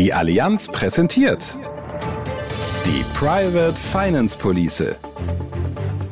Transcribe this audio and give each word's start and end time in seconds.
Die 0.00 0.14
Allianz 0.14 0.66
präsentiert 0.66 1.54
die 2.86 3.04
Private 3.12 3.74
Finance 3.74 4.34
Police 4.38 4.94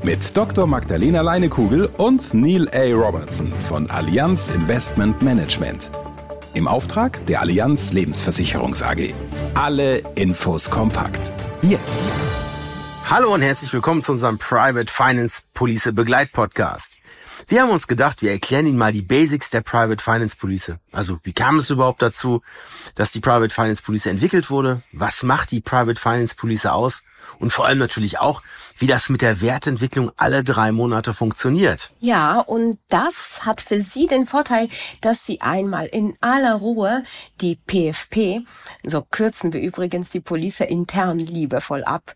mit 0.03 0.37
Dr. 0.37 0.67
Magdalena 0.67 1.22
Leinekugel 1.22 1.87
und 1.96 2.35
Neil 2.35 2.69
A. 2.74 2.95
Robertson 2.95 3.51
von 3.66 3.88
Allianz 3.88 4.48
Investment 4.48 5.22
Management. 5.22 5.90
Im 6.53 6.69
Auftrag 6.69 7.24
der 7.24 7.40
Allianz 7.40 7.95
Lebensversicherungs 7.95 8.83
AG. 8.83 9.15
Alle 9.54 10.01
Infos 10.17 10.69
kompakt. 10.69 11.33
Jetzt. 11.63 12.03
Hallo 13.07 13.33
und 13.33 13.41
herzlich 13.41 13.73
willkommen 13.73 14.03
zu 14.03 14.13
unserem 14.13 14.37
Private 14.37 14.93
Finance 14.93 15.45
Police 15.55 15.91
Begleitpodcast. 15.95 16.98
Wir 17.47 17.62
haben 17.62 17.70
uns 17.70 17.87
gedacht, 17.87 18.23
wir 18.23 18.33
erklären 18.33 18.66
Ihnen 18.66 18.79
mal 18.79 18.93
die 18.93 19.02
Basics 19.02 19.51
der 19.51 19.61
Private 19.61 20.02
Finance 20.02 20.37
Police. 20.37 20.73
Also, 20.93 21.19
wie 21.23 21.33
kam 21.33 21.59
es 21.59 21.70
überhaupt 21.70 22.02
dazu, 22.02 22.43
dass 22.95 23.12
die 23.12 23.20
Private 23.20 23.55
Finance 23.55 23.83
Police 23.83 24.07
entwickelt 24.07 24.51
wurde? 24.51 24.83
Was 24.92 25.23
macht 25.23 25.51
die 25.51 25.60
Private 25.60 26.01
Finance 26.01 26.34
Police 26.34 26.66
aus? 26.66 27.02
Und 27.38 27.52
vor 27.52 27.66
allem 27.66 27.79
natürlich 27.79 28.19
auch, 28.19 28.43
wie 28.77 28.87
das 28.87 29.09
mit 29.09 29.23
der 29.23 29.41
Wertentwicklung 29.41 30.10
alle 30.16 30.43
drei 30.45 30.73
Monate 30.73 31.15
funktioniert. 31.15 31.91
Ja, 32.01 32.41
und 32.41 32.79
das 32.88 33.41
hat 33.45 33.60
für 33.60 33.80
Sie 33.80 34.07
den 34.07 34.27
Vorteil, 34.27 34.68
dass 35.01 35.27
Sie 35.27 35.41
einmal 35.41 35.87
in 35.87 36.16
aller 36.20 36.55
Ruhe 36.55 37.05
die 37.41 37.57
PFP, 37.57 38.46
so 38.84 39.02
kürzen 39.02 39.52
wir 39.52 39.60
übrigens 39.60 40.10
die 40.10 40.20
Police 40.20 40.60
intern 40.60 41.18
liebevoll 41.18 41.84
ab, 41.84 42.15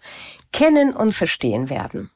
kennen 0.53 0.95
und 0.95 1.13
verstehen 1.13 1.69
werden. 1.71 2.11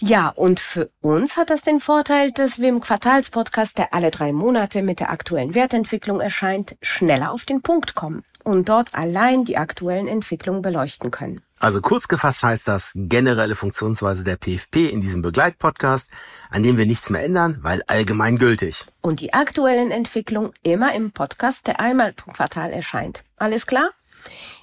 Ja, 0.00 0.28
und 0.28 0.60
für 0.60 0.90
uns 1.00 1.36
hat 1.36 1.50
das 1.50 1.62
den 1.62 1.80
Vorteil, 1.80 2.30
dass 2.30 2.60
wir 2.60 2.68
im 2.68 2.80
Quartalspodcast, 2.80 3.78
der 3.78 3.92
alle 3.92 4.12
drei 4.12 4.32
Monate 4.32 4.82
mit 4.82 5.00
der 5.00 5.10
aktuellen 5.10 5.54
Wertentwicklung 5.56 6.20
erscheint, 6.20 6.76
schneller 6.82 7.32
auf 7.32 7.44
den 7.44 7.62
Punkt 7.62 7.96
kommen 7.96 8.22
und 8.44 8.68
dort 8.68 8.94
allein 8.94 9.44
die 9.44 9.56
aktuellen 9.56 10.06
Entwicklungen 10.06 10.62
beleuchten 10.62 11.10
können. 11.10 11.42
Also 11.58 11.80
kurz 11.80 12.06
gefasst 12.06 12.44
heißt 12.44 12.68
das 12.68 12.92
generelle 12.94 13.56
Funktionsweise 13.56 14.22
der 14.22 14.36
PFP 14.36 14.88
in 14.88 15.00
diesem 15.00 15.22
Begleitpodcast, 15.22 16.12
an 16.50 16.62
dem 16.62 16.78
wir 16.78 16.86
nichts 16.86 17.10
mehr 17.10 17.24
ändern, 17.24 17.58
weil 17.62 17.82
allgemein 17.88 18.38
gültig. 18.38 18.86
Und 19.00 19.20
die 19.20 19.34
aktuellen 19.34 19.90
Entwicklungen 19.90 20.52
immer 20.62 20.94
im 20.94 21.10
Podcast, 21.10 21.66
der 21.66 21.80
einmal 21.80 22.12
pro 22.12 22.30
Quartal 22.30 22.70
erscheint. 22.70 23.24
Alles 23.36 23.66
klar? 23.66 23.90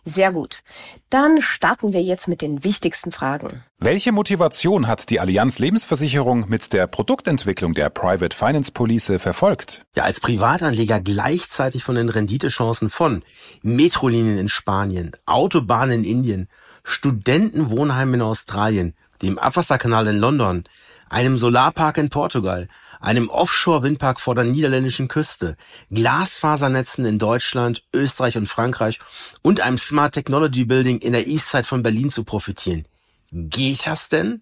Sehr 0.08 0.32
gut. 0.32 0.62
Dann 1.10 1.42
starten 1.42 1.92
wir 1.92 2.02
jetzt 2.04 2.28
mit 2.28 2.44
den 2.44 2.64
wichtigsten 2.64 3.12
Fragen. 3.12 3.64
Welche 3.80 4.12
Motivation 4.12 4.88
hat 4.88 5.10
die 5.10 5.20
Allianz 5.20 5.58
Lebensversicherung 5.58 6.48
mit 6.48 6.74
der 6.74 6.86
Produktentwicklung 6.86 7.74
der 7.74 7.90
Private 7.90 8.36
Finance 8.36 8.72
Police 8.72 9.14
verfolgt? 9.18 9.84
Ja, 9.96 10.04
als 10.04 10.20
Privatanleger 10.20 11.00
gleichzeitig 11.00 11.84
von 11.84 11.96
den 11.96 12.10
Renditechancen 12.10 12.92
von 12.92 13.24
Metrolinien 13.64 14.38
in 14.38 14.50
Spanien, 14.50 15.12
Autobahnen 15.26 16.04
in 16.04 16.18
Indien, 16.18 16.50
Studentenwohnheimen 16.84 18.16
in 18.16 18.22
Australien, 18.22 18.94
dem 19.24 19.40
Abwasserkanal 19.40 20.06
in 20.08 20.20
London, 20.20 20.66
einem 21.10 21.40
Solarpark 21.40 21.98
in 21.98 22.10
Portugal, 22.10 22.68
einem 23.06 23.30
Offshore-Windpark 23.30 24.20
vor 24.20 24.34
der 24.34 24.46
niederländischen 24.46 25.08
Küste, 25.08 25.58
Glasfasernetzen 25.92 27.06
in 27.06 27.20
Deutschland, 27.20 27.84
Österreich 27.94 28.36
und 28.36 28.48
Frankreich 28.48 29.00
und 29.44 29.62
einem 29.62 29.78
Smart 29.78 30.16
Technology 30.16 30.66
Building 30.66 30.98
in 30.98 31.14
der 31.14 31.28
Eastside 31.28 31.66
von 31.66 31.84
Berlin 31.84 32.10
zu 32.10 32.24
profitieren. 32.24 32.86
Geht 33.32 33.86
das 33.86 34.10
denn? 34.10 34.42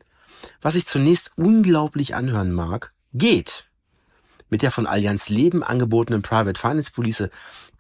Was 0.62 0.76
sich 0.76 0.86
zunächst 0.86 1.32
unglaublich 1.36 2.16
anhören 2.16 2.54
mag, 2.54 2.94
geht. 3.14 3.66
Mit 4.50 4.62
der 4.62 4.72
von 4.72 4.88
Allianz 4.88 5.30
Leben 5.30 5.64
angebotenen 5.64 6.22
Private 6.22 6.60
Finance 6.60 6.92
Police 6.92 7.30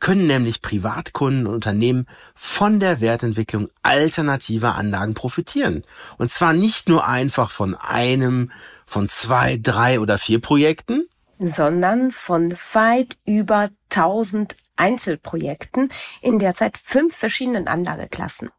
können 0.03 0.27
nämlich 0.27 0.61
Privatkunden 0.61 1.47
und 1.47 1.53
Unternehmen 1.55 2.07
von 2.35 2.81
der 2.81 2.99
Wertentwicklung 2.99 3.69
alternativer 3.83 4.75
Anlagen 4.75 5.13
profitieren. 5.13 5.85
Und 6.17 6.29
zwar 6.29 6.51
nicht 6.51 6.89
nur 6.89 7.07
einfach 7.07 7.51
von 7.51 7.73
einem, 7.73 8.51
von 8.85 9.07
zwei, 9.07 9.57
drei 9.63 10.01
oder 10.01 10.17
vier 10.17 10.41
Projekten, 10.41 11.07
sondern 11.39 12.11
von 12.11 12.53
weit 12.73 13.15
über 13.25 13.69
1000 13.91 14.57
Einzelprojekten 14.75 15.89
in 16.21 16.37
derzeit 16.37 16.77
fünf 16.77 17.15
verschiedenen 17.15 17.69
Anlageklassen. 17.69 18.49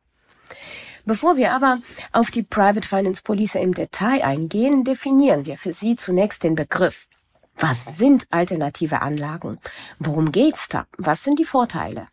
Bevor 1.04 1.36
wir 1.36 1.52
aber 1.52 1.80
auf 2.12 2.30
die 2.30 2.42
Private 2.42 2.88
Finance 2.88 3.22
Police 3.22 3.56
im 3.56 3.74
Detail 3.74 4.24
eingehen, 4.24 4.82
definieren 4.82 5.44
wir 5.44 5.58
für 5.58 5.74
Sie 5.74 5.96
zunächst 5.96 6.42
den 6.42 6.54
Begriff. 6.54 7.06
Was 7.56 7.96
sind 7.98 8.26
alternative 8.30 9.02
Anlagen? 9.02 9.58
Worum 9.98 10.32
geht's 10.32 10.68
da? 10.68 10.86
Was 10.98 11.22
sind 11.22 11.38
die 11.38 11.44
Vorteile? 11.44 12.08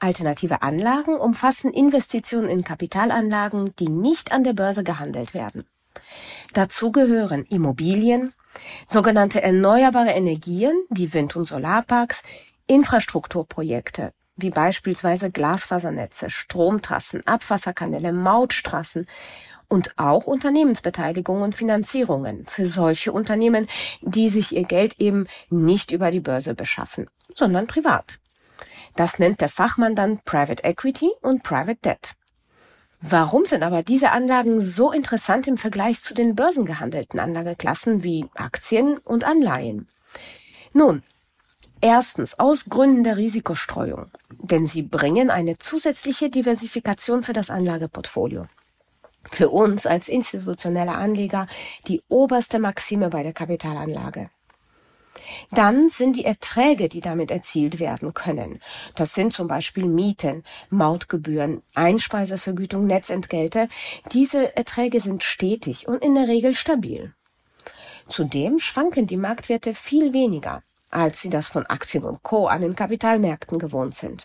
Alternative 0.00 0.62
Anlagen 0.62 1.16
umfassen 1.16 1.72
Investitionen 1.72 2.48
in 2.48 2.62
Kapitalanlagen, 2.62 3.74
die 3.76 3.88
nicht 3.88 4.30
an 4.30 4.44
der 4.44 4.52
Börse 4.52 4.84
gehandelt 4.84 5.34
werden. 5.34 5.64
Dazu 6.52 6.92
gehören 6.92 7.44
Immobilien, 7.46 8.32
sogenannte 8.86 9.42
erneuerbare 9.42 10.10
Energien 10.10 10.74
wie 10.88 11.12
Wind- 11.12 11.34
und 11.34 11.46
Solarparks, 11.46 12.22
Infrastrukturprojekte 12.66 14.12
wie 14.38 14.50
beispielsweise 14.50 15.30
Glasfasernetze, 15.30 16.30
Stromtrassen, 16.30 17.26
Abwasserkanäle, 17.26 18.12
Mautstraßen, 18.12 19.08
und 19.68 19.98
auch 19.98 20.26
Unternehmensbeteiligungen 20.26 21.42
und 21.42 21.54
Finanzierungen 21.54 22.44
für 22.46 22.66
solche 22.66 23.12
Unternehmen, 23.12 23.66
die 24.00 24.28
sich 24.28 24.56
ihr 24.56 24.64
Geld 24.64 24.98
eben 24.98 25.26
nicht 25.50 25.92
über 25.92 26.10
die 26.10 26.20
Börse 26.20 26.54
beschaffen, 26.54 27.08
sondern 27.34 27.66
privat. 27.66 28.18
Das 28.96 29.18
nennt 29.18 29.40
der 29.40 29.48
Fachmann 29.48 29.94
dann 29.94 30.18
Private 30.18 30.64
Equity 30.64 31.10
und 31.20 31.42
Private 31.42 31.78
Debt. 31.84 32.14
Warum 33.00 33.46
sind 33.46 33.62
aber 33.62 33.84
diese 33.84 34.10
Anlagen 34.10 34.60
so 34.60 34.90
interessant 34.90 35.46
im 35.46 35.56
Vergleich 35.56 36.02
zu 36.02 36.14
den 36.14 36.34
börsengehandelten 36.34 37.20
Anlageklassen 37.20 38.02
wie 38.02 38.26
Aktien 38.34 38.98
und 38.98 39.22
Anleihen? 39.22 39.88
Nun, 40.72 41.04
erstens 41.80 42.40
aus 42.40 42.64
Gründen 42.64 43.04
der 43.04 43.16
Risikostreuung, 43.16 44.10
denn 44.30 44.66
sie 44.66 44.82
bringen 44.82 45.30
eine 45.30 45.58
zusätzliche 45.58 46.28
Diversifikation 46.28 47.22
für 47.22 47.32
das 47.32 47.50
Anlageportfolio 47.50 48.48
für 49.30 49.50
uns 49.50 49.86
als 49.86 50.08
institutionelle 50.08 50.94
Anleger 50.94 51.46
die 51.86 52.02
oberste 52.08 52.58
Maxime 52.58 53.10
bei 53.10 53.22
der 53.22 53.32
Kapitalanlage. 53.32 54.30
Dann 55.50 55.88
sind 55.88 56.16
die 56.16 56.24
Erträge, 56.24 56.88
die 56.88 57.00
damit 57.00 57.30
erzielt 57.30 57.78
werden 57.78 58.14
können. 58.14 58.60
Das 58.94 59.14
sind 59.14 59.32
zum 59.32 59.48
Beispiel 59.48 59.86
Mieten, 59.86 60.42
Mautgebühren, 60.70 61.62
Einspeisevergütung, 61.74 62.86
Netzentgelte. 62.86 63.68
Diese 64.12 64.56
Erträge 64.56 65.00
sind 65.00 65.22
stetig 65.22 65.88
und 65.88 66.02
in 66.02 66.14
der 66.14 66.28
Regel 66.28 66.54
stabil. 66.54 67.12
Zudem 68.08 68.58
schwanken 68.58 69.06
die 69.06 69.16
Marktwerte 69.16 69.74
viel 69.74 70.12
weniger, 70.12 70.62
als 70.90 71.20
sie 71.20 71.30
das 71.30 71.48
von 71.48 71.66
Aktien 71.66 72.04
und 72.04 72.22
Co. 72.22 72.46
an 72.46 72.62
den 72.62 72.74
Kapitalmärkten 72.74 73.58
gewohnt 73.58 73.94
sind. 73.94 74.24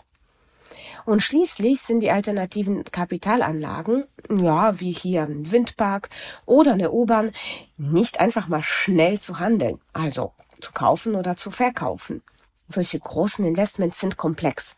Und 1.06 1.22
schließlich 1.22 1.82
sind 1.82 2.02
die 2.02 2.12
alternativen 2.12 2.84
Kapitalanlagen, 2.84 4.06
ja, 4.30 4.80
wie 4.80 4.92
hier 4.92 5.24
ein 5.24 5.52
Windpark 5.52 6.10
oder 6.46 6.74
eine 6.74 6.92
U-Bahn, 6.92 7.32
nicht 7.78 8.20
einfach 8.20 8.48
mal 8.48 8.64
schnell 8.64 9.20
zu 9.20 9.40
handeln, 9.40 9.80
also 9.94 10.34
zu 10.60 10.72
kaufen 10.72 11.16
oder 11.16 11.36
zu 11.38 11.52
verkaufen. 11.52 12.22
Solche 12.70 13.00
großen 13.00 13.46
Investments 13.46 14.00
sind 14.00 14.18
komplex. 14.18 14.76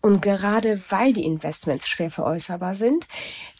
Und 0.00 0.22
gerade 0.22 0.80
weil 0.90 1.12
die 1.12 1.24
Investments 1.24 1.88
schwer 1.88 2.10
veräußerbar 2.10 2.74
sind, 2.74 3.08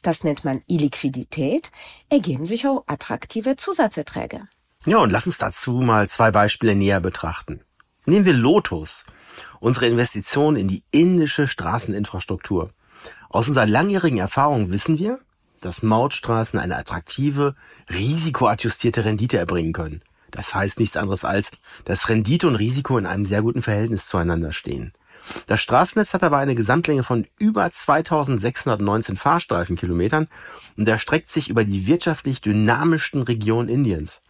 das 0.02 0.22
nennt 0.22 0.44
man 0.44 0.62
Illiquidität, 0.66 1.70
ergeben 2.08 2.46
sich 2.46 2.66
auch 2.66 2.84
attraktive 2.86 3.56
Zusatzerträge. 3.56 4.48
Ja, 4.86 4.98
und 4.98 5.10
lass 5.10 5.26
uns 5.26 5.38
dazu 5.38 5.72
mal 5.72 6.08
zwei 6.08 6.30
Beispiele 6.30 6.76
näher 6.76 7.00
betrachten. 7.00 7.62
Nehmen 8.06 8.24
wir 8.24 8.32
Lotus 8.32 9.04
unsere 9.60 9.86
Investition 9.86 10.56
in 10.56 10.68
die 10.68 10.82
indische 10.90 11.46
Straßeninfrastruktur. 11.46 12.70
Aus 13.28 13.48
unserer 13.48 13.66
langjährigen 13.66 14.18
Erfahrung 14.18 14.70
wissen 14.70 14.98
wir, 14.98 15.20
dass 15.60 15.82
Mautstraßen 15.82 16.58
eine 16.58 16.76
attraktive, 16.76 17.54
risikoadjustierte 17.90 19.04
Rendite 19.04 19.38
erbringen 19.38 19.72
können. 19.72 20.02
Das 20.30 20.54
heißt 20.54 20.78
nichts 20.78 20.96
anderes 20.96 21.24
als, 21.24 21.50
dass 21.84 22.08
Rendite 22.08 22.46
und 22.46 22.56
Risiko 22.56 22.98
in 22.98 23.06
einem 23.06 23.26
sehr 23.26 23.42
guten 23.42 23.62
Verhältnis 23.62 24.06
zueinander 24.06 24.52
stehen. 24.52 24.92
Das 25.46 25.60
Straßennetz 25.60 26.14
hat 26.14 26.22
aber 26.22 26.38
eine 26.38 26.54
Gesamtlänge 26.54 27.02
von 27.02 27.26
über 27.38 27.70
2619 27.70 29.16
Fahrstreifenkilometern 29.16 30.28
und 30.76 30.88
erstreckt 30.88 31.30
sich 31.30 31.48
über 31.48 31.64
die 31.64 31.86
wirtschaftlich 31.86 32.40
dynamischsten 32.40 33.22
Regionen 33.22 33.68
Indiens. 33.68 34.22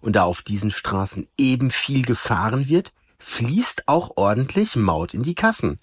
Und 0.00 0.14
da 0.16 0.24
auf 0.24 0.42
diesen 0.42 0.70
Straßen 0.70 1.26
eben 1.36 1.70
viel 1.70 2.04
gefahren 2.04 2.68
wird, 2.68 2.92
fließt 3.18 3.88
auch 3.88 4.12
ordentlich 4.16 4.76
Maut 4.76 5.14
in 5.14 5.22
die 5.22 5.34
Kassen. 5.34 5.80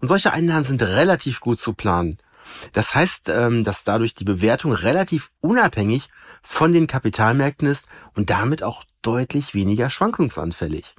Und 0.00 0.08
solche 0.08 0.32
Einnahmen 0.32 0.64
sind 0.64 0.82
relativ 0.82 1.40
gut 1.40 1.58
zu 1.58 1.72
planen. 1.72 2.18
Das 2.72 2.94
heißt, 2.94 3.30
ähm, 3.30 3.64
dass 3.64 3.84
dadurch 3.84 4.14
die 4.14 4.24
Bewertung 4.24 4.72
relativ 4.72 5.30
unabhängig 5.40 6.08
von 6.42 6.72
den 6.72 6.86
Kapitalmärkten 6.86 7.66
ist 7.66 7.88
und 8.14 8.30
damit 8.30 8.62
auch 8.62 8.84
deutlich 9.00 9.54
weniger 9.54 9.88
schwankungsanfällig. 9.88 10.94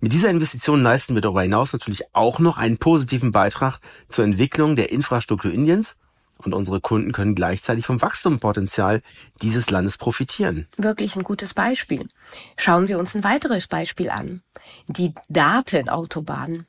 Mit 0.00 0.12
dieser 0.12 0.30
Investition 0.30 0.82
leisten 0.82 1.14
wir 1.14 1.20
darüber 1.20 1.42
hinaus 1.42 1.72
natürlich 1.72 2.14
auch 2.14 2.38
noch 2.38 2.56
einen 2.56 2.78
positiven 2.78 3.30
Beitrag 3.30 3.78
zur 4.08 4.24
Entwicklung 4.24 4.74
der 4.74 4.90
Infrastruktur 4.90 5.52
Indiens 5.52 5.99
und 6.46 6.54
unsere 6.54 6.80
Kunden 6.80 7.12
können 7.12 7.34
gleichzeitig 7.34 7.86
vom 7.86 8.00
Wachstumspotenzial 8.02 9.02
dieses 9.42 9.70
Landes 9.70 9.98
profitieren. 9.98 10.68
Wirklich 10.76 11.16
ein 11.16 11.24
gutes 11.24 11.54
Beispiel. 11.54 12.08
Schauen 12.56 12.88
wir 12.88 12.98
uns 12.98 13.14
ein 13.14 13.24
weiteres 13.24 13.66
Beispiel 13.66 14.10
an. 14.10 14.42
Die 14.86 15.14
Datenautobahn. 15.28 16.66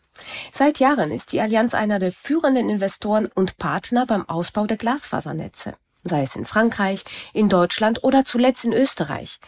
Seit 0.53 0.79
Jahren 0.79 1.11
ist 1.11 1.31
die 1.31 1.41
Allianz 1.41 1.73
einer 1.73 1.99
der 1.99 2.11
führenden 2.11 2.69
Investoren 2.69 3.27
und 3.33 3.57
Partner 3.57 4.05
beim 4.05 4.27
Ausbau 4.27 4.67
der 4.67 4.77
Glasfasernetze. 4.77 5.75
Sei 6.03 6.23
es 6.23 6.35
in 6.35 6.45
Frankreich, 6.45 7.03
in 7.33 7.47
Deutschland 7.47 8.03
oder 8.03 8.25
zuletzt 8.25 8.65
in 8.65 8.73
Österreich. 8.73 9.39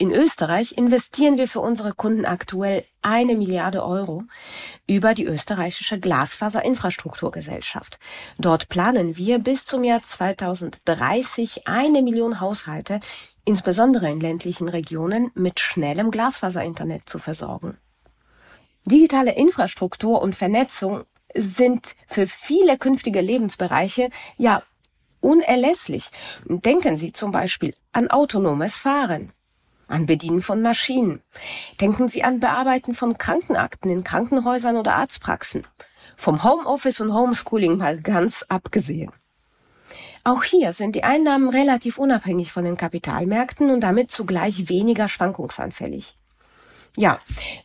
In 0.00 0.12
Österreich 0.12 0.78
investieren 0.78 1.36
wir 1.36 1.46
für 1.46 1.60
unsere 1.60 1.92
Kunden 1.92 2.24
aktuell 2.24 2.86
eine 3.02 3.34
Milliarde 3.34 3.84
Euro 3.84 4.22
über 4.86 5.12
die 5.12 5.26
österreichische 5.26 6.00
Glasfaserinfrastrukturgesellschaft. 6.00 7.98
Dort 8.38 8.70
planen 8.70 9.18
wir 9.18 9.40
bis 9.40 9.66
zum 9.66 9.84
Jahr 9.84 10.00
2030 10.02 11.68
eine 11.68 12.00
Million 12.00 12.40
Haushalte, 12.40 13.00
insbesondere 13.44 14.10
in 14.10 14.20
ländlichen 14.20 14.70
Regionen, 14.70 15.32
mit 15.34 15.60
schnellem 15.60 16.10
Glasfaserinternet 16.10 17.06
zu 17.06 17.18
versorgen. 17.18 17.76
Digitale 18.86 19.36
Infrastruktur 19.36 20.22
und 20.22 20.34
Vernetzung 20.34 21.04
sind 21.34 21.94
für 22.06 22.26
viele 22.26 22.78
künftige 22.78 23.20
Lebensbereiche 23.20 24.08
ja 24.38 24.62
unerlässlich. 25.20 26.08
Denken 26.46 26.96
Sie 26.96 27.12
zum 27.12 27.32
Beispiel 27.32 27.74
an 27.92 28.10
autonomes 28.10 28.78
Fahren 28.78 29.34
an 29.90 30.06
Bedienen 30.06 30.40
von 30.40 30.62
Maschinen. 30.62 31.20
Denken 31.80 32.08
Sie 32.08 32.24
an 32.24 32.40
Bearbeiten 32.40 32.94
von 32.94 33.18
Krankenakten 33.18 33.90
in 33.90 34.04
Krankenhäusern 34.04 34.76
oder 34.76 34.94
Arztpraxen. 34.94 35.64
Vom 36.16 36.44
Homeoffice 36.44 37.00
und 37.00 37.14
Homeschooling 37.14 37.76
mal 37.76 38.00
ganz 38.00 38.44
abgesehen. 38.48 39.12
Auch 40.22 40.44
hier 40.44 40.72
sind 40.72 40.94
die 40.94 41.04
Einnahmen 41.04 41.48
relativ 41.48 41.98
unabhängig 41.98 42.52
von 42.52 42.64
den 42.64 42.76
Kapitalmärkten 42.76 43.70
und 43.70 43.80
damit 43.80 44.10
zugleich 44.10 44.68
weniger 44.68 45.08
schwankungsanfällig. 45.08 46.16
Ja, 46.96 47.20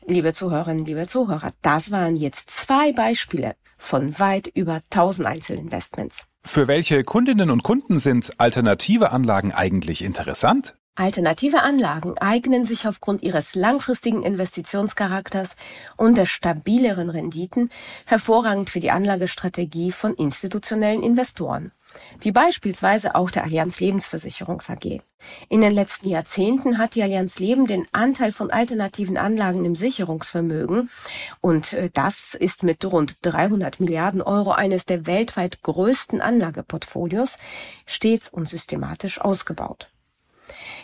liebe 0.06 0.34
Zuhörerinnen, 0.34 0.86
liebe 0.86 1.08
Zuhörer, 1.08 1.52
das 1.62 1.92
waren 1.92 2.16
jetzt 2.16 2.52
zwei 2.52 2.92
Beispiele 2.94 3.56
von 3.78 4.18
weit 4.20 4.48
über 4.48 4.82
1000 4.92 5.28
Einzelinvestments. 5.28 6.26
Für 6.44 6.68
welche 6.68 7.04
Kundinnen 7.04 7.50
und 7.50 7.64
Kunden 7.64 8.00
sind 8.00 8.40
alternative 8.40 9.12
Anlagen 9.12 9.52
eigentlich 9.52 10.04
interessant? 10.04 10.76
Alternative 10.98 11.62
Anlagen 11.62 12.18
eignen 12.20 12.66
sich 12.66 12.88
aufgrund 12.88 13.22
ihres 13.22 13.54
langfristigen 13.54 14.24
Investitionscharakters 14.24 15.58
und 15.98 16.16
der 16.16 16.26
stabileren 16.26 17.10
Renditen 17.10 17.70
hervorragend 18.06 18.70
für 18.70 18.80
die 18.80 18.92
Anlagestrategie 18.92 19.92
von 19.92 20.14
institutionellen 20.14 21.04
Investoren, 21.04 21.74
wie 22.22 22.32
beispielsweise 22.32 23.16
auch 23.16 23.30
der 23.30 23.44
Allianz 23.44 23.82
Lebensversicherungs 23.82 24.70
AG. 24.70 25.02
In 25.50 25.60
den 25.60 25.74
letzten 25.74 26.08
Jahrzehnten 26.08 26.78
hat 26.78 26.96
die 26.96 27.04
Allianz 27.04 27.40
Leben 27.40 27.68
den 27.68 27.86
Anteil 27.92 28.32
von 28.32 28.50
alternativen 28.50 29.18
Anlagen 29.18 29.66
im 29.66 29.76
Sicherungsvermögen 29.76 30.90
und 31.42 31.74
äh, 31.74 31.90
das 31.92 32.36
ist 32.36 32.64
mit 32.64 32.86
rund 32.86 33.18
300 33.24 33.82
Milliarden 33.82 34.22
Euro 34.22 34.52
eines 34.52 34.86
der 34.86 35.06
weltweit 35.06 35.62
größten 35.62 36.22
Anlageportfolios 36.22 37.38
stets 37.86 38.30
und 38.30 38.48
systematisch 38.48 39.20
ausgebaut. 39.20 39.90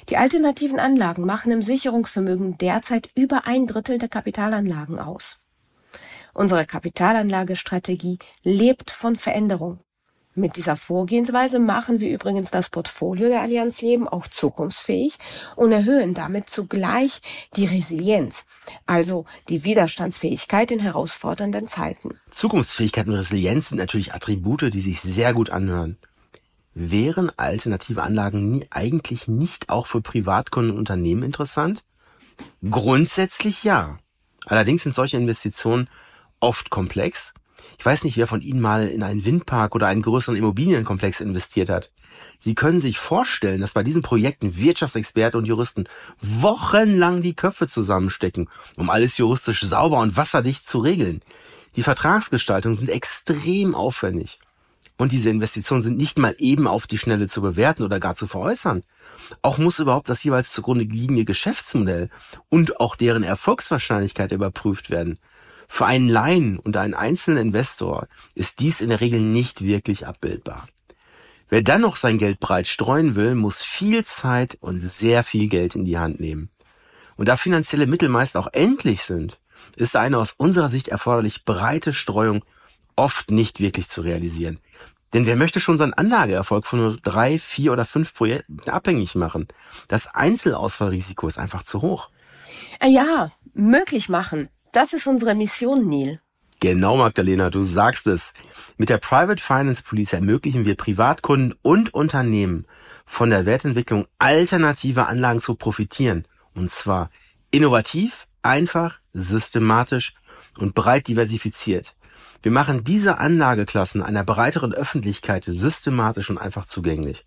Die 0.10 0.18
alternativen 0.18 0.80
Anlagen 0.80 1.26
machen 1.26 1.52
im 1.52 1.62
Sicherungsvermögen 1.62 2.58
derzeit 2.58 3.10
über 3.16 3.46
ein 3.46 3.68
Drittel 3.68 3.98
der 3.98 4.10
Kapitalanlagen 4.10 5.00
aus. 5.00 5.40
Unsere 6.34 6.66
Kapitalanlagestrategie 6.66 8.20
lebt 8.44 8.92
von 8.92 9.16
Veränderung. 9.16 9.80
Mit 10.34 10.56
dieser 10.56 10.78
Vorgehensweise 10.78 11.60
machen 11.60 12.00
wir 12.00 12.10
übrigens 12.10 12.52
das 12.52 12.70
Portfolio 12.70 13.28
der 13.28 13.42
Allianz 13.42 13.82
Leben 13.82 14.08
auch 14.08 14.28
zukunftsfähig 14.28 15.18
und 15.58 15.74
erhöhen 15.74 16.14
damit 16.14 16.50
zugleich 16.50 17.22
die 17.58 17.66
Resilienz, 17.66 18.46
also 18.86 19.26
die 19.50 19.66
Widerstandsfähigkeit 19.66 20.72
in 20.72 20.80
herausfordernden 20.80 21.68
Zeiten. 21.68 22.18
Zukunftsfähigkeit 22.30 23.08
und 23.08 23.16
Resilienz 23.16 23.70
sind 23.70 23.80
natürlich 23.80 24.14
Attribute, 24.14 24.74
die 24.74 24.82
sich 24.82 25.02
sehr 25.02 25.34
gut 25.34 25.50
anhören. 25.50 25.98
Wären 26.74 27.32
alternative 27.38 28.02
Anlagen 28.02 28.52
nie, 28.52 28.68
eigentlich 28.70 29.28
nicht 29.28 29.70
auch 29.70 29.88
für 29.88 30.02
Privatkunden 30.02 30.72
und 30.72 30.80
Unternehmen 30.80 31.24
interessant? 31.24 31.84
Grundsätzlich 32.70 33.64
ja. 33.64 33.98
Allerdings 34.46 34.84
sind 34.84 34.96
solche 34.96 35.18
Investitionen 35.18 35.90
oft 36.40 36.70
komplex. 36.70 37.34
Ich 37.78 37.86
weiß 37.86 38.04
nicht, 38.04 38.18
wer 38.18 38.28
von 38.28 38.42
Ihnen 38.42 38.62
mal 38.62 38.88
in 38.88 39.04
einen 39.04 39.26
Windpark 39.26 39.76
oder 39.76 39.88
einen 39.88 40.02
größeren 40.02 40.36
Immobilienkomplex 40.36 41.20
investiert 41.20 41.70
hat. 41.70 41.92
Sie 42.40 42.56
können 42.56 42.80
sich 42.80 43.00
vorstellen, 43.00 43.62
dass 43.62 43.74
bei 43.74 43.84
diesen 43.84 44.02
Projekten 44.02 44.56
Wirtschaftsexperten 44.56 45.40
und 45.40 45.46
Juristen 45.46 45.86
wochenlang 46.22 47.22
die 47.22 47.36
Köpfe 47.36 47.68
zusammenstecken, 47.68 48.50
um 48.78 48.90
alles 48.90 49.18
juristisch 49.18 49.62
sauber 49.62 50.00
und 50.00 50.16
wasserdicht 50.16 50.68
zu 50.68 50.80
regeln. 50.80 51.22
Die 51.76 51.84
Vertragsgestaltungen 51.84 52.76
sind 52.76 52.90
extrem 52.90 53.76
aufwendig. 53.76 54.40
Und 55.02 55.12
diese 55.14 55.32
Investitionen 55.32 55.82
sind 55.82 55.98
nicht 55.98 56.20
mal 56.20 56.36
eben 56.38 56.68
auf 56.68 56.86
die 56.86 57.00
Schnelle 57.00 57.28
zu 57.28 57.42
bewerten 57.42 57.82
oder 57.82 58.00
gar 58.00 58.14
zu 58.14 58.28
veräußern. 58.28 58.84
Auch 59.42 59.58
muss 59.58 59.80
überhaupt 59.80 60.10
das 60.10 60.24
jeweils 60.24 60.54
zugrunde 60.54 60.84
liegende 60.84 61.26
Geschäftsmodell 61.26 62.12
und 62.50 62.80
auch 62.80 62.96
deren 62.96 63.24
Erfolgswahrscheinlichkeit 63.24 64.32
überprüft 64.32 64.92
werden. 64.92 65.18
Für 65.68 65.88
einen 65.88 66.08
Laien 66.08 66.60
und 66.60 66.78
einen 66.78 66.94
einzelnen 66.94 67.48
Investor 67.48 68.08
ist 68.36 68.60
dies 68.60 68.80
in 68.80 68.90
der 68.90 69.02
Regel 69.02 69.20
nicht 69.20 69.64
wirklich 69.64 70.06
abbildbar. 70.06 70.68
Wer 71.50 71.64
dann 71.64 71.82
noch 71.82 71.96
sein 71.96 72.20
Geld 72.20 72.40
breit 72.40 72.68
streuen 72.68 73.16
will, 73.16 73.34
muss 73.34 73.64
viel 73.64 74.06
Zeit 74.06 74.60
und 74.62 74.80
sehr 74.82 75.24
viel 75.24 75.50
Geld 75.50 75.74
in 75.74 75.84
die 75.84 75.98
Hand 75.98 76.20
nehmen. 76.20 76.52
Und 77.16 77.28
da 77.28 77.38
finanzielle 77.38 77.88
Mittel 77.88 78.08
meist 78.08 78.38
auch 78.38 78.50
endlich 78.54 79.02
sind, 79.02 79.40
ist 79.78 79.96
eine 79.96 80.20
aus 80.20 80.36
unserer 80.38 80.70
Sicht 80.70 80.90
erforderlich 80.90 81.44
breite 81.44 81.92
Streuung 81.92 82.46
oft 82.96 83.32
nicht 83.32 83.60
wirklich 83.60 83.90
zu 83.90 84.02
realisieren. 84.02 84.60
Denn 85.14 85.26
wer 85.26 85.36
möchte 85.36 85.60
schon 85.60 85.78
seinen 85.78 85.94
Anlageerfolg 85.94 86.66
von 86.66 86.80
nur 86.80 86.98
drei, 86.98 87.38
vier 87.38 87.74
oder 87.74 87.86
fünf 87.86 88.14
Projekten 88.14 88.70
abhängig 88.70 89.16
machen? 89.16 89.48
Das 89.88 90.14
Einzelausfallrisiko 90.14 91.28
ist 91.28 91.38
einfach 91.38 91.64
zu 91.64 91.82
hoch. 91.82 92.10
Äh, 92.80 92.90
ja, 92.90 93.32
möglich 93.54 94.10
machen. 94.10 94.50
Das 94.72 94.94
ist 94.94 95.08
unsere 95.08 95.36
Mission, 95.36 95.90
Neil. 95.90 96.20
Genau, 96.62 96.96
Magdalena, 96.96 97.50
du 97.50 97.64
sagst 97.64 98.08
es. 98.08 98.34
Mit 98.78 98.90
der 98.90 99.00
Private 99.00 99.42
Finance 99.42 99.84
Police 99.84 100.14
ermöglichen 100.14 100.64
wir 100.64 100.76
Privatkunden 100.76 101.56
und 101.62 101.94
Unternehmen 101.94 102.68
von 103.06 103.32
der 103.32 103.46
Wertentwicklung 103.46 104.08
alternativer 104.20 105.08
Anlagen 105.08 105.42
zu 105.42 105.56
profitieren. 105.56 106.26
Und 106.54 106.70
zwar 106.72 107.10
innovativ, 107.50 108.28
einfach, 108.44 109.00
systematisch 109.12 110.14
und 110.58 110.76
breit 110.76 111.08
diversifiziert. 111.08 111.96
Wir 112.44 112.52
machen 112.52 112.84
diese 112.84 113.20
Anlageklassen 113.20 114.02
einer 114.02 114.24
breiteren 114.24 114.74
Öffentlichkeit 114.74 115.46
systematisch 115.48 116.30
und 116.30 116.40
einfach 116.40 116.66
zugänglich. 116.66 117.26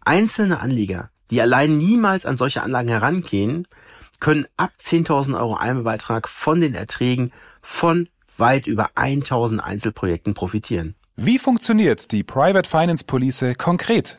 Einzelne 0.00 0.60
Anleger, 0.60 1.10
die 1.30 1.40
allein 1.40 1.76
niemals 1.76 2.24
an 2.24 2.36
solche 2.36 2.62
Anlagen 2.62 2.88
herangehen, 2.88 3.66
können 4.20 4.46
ab 4.56 4.72
10.000 4.80 5.38
Euro 5.38 5.56
Einmalbeitrag 5.56 6.28
von 6.28 6.60
den 6.60 6.74
Erträgen 6.74 7.32
von 7.60 8.08
weit 8.38 8.66
über 8.66 8.90
1.000 8.96 9.58
Einzelprojekten 9.58 10.34
profitieren. 10.34 10.94
Wie 11.16 11.38
funktioniert 11.38 12.10
die 12.10 12.24
Private 12.24 12.68
Finance 12.68 13.04
Police 13.04 13.54
konkret? 13.58 14.16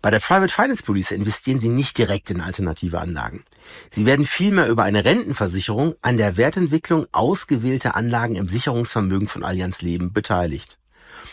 Bei 0.00 0.10
der 0.10 0.20
Private 0.20 0.52
Finance 0.52 0.84
Police 0.84 1.10
investieren 1.10 1.58
Sie 1.58 1.68
nicht 1.68 1.98
direkt 1.98 2.30
in 2.30 2.40
alternative 2.40 3.00
Anlagen. 3.00 3.44
Sie 3.90 4.06
werden 4.06 4.26
vielmehr 4.26 4.68
über 4.68 4.84
eine 4.84 5.04
Rentenversicherung 5.04 5.94
an 6.02 6.16
der 6.16 6.36
Wertentwicklung 6.36 7.06
ausgewählter 7.12 7.96
Anlagen 7.96 8.36
im 8.36 8.48
Sicherungsvermögen 8.48 9.28
von 9.28 9.44
Allianz 9.44 9.82
Leben 9.82 10.12
beteiligt. 10.12 10.78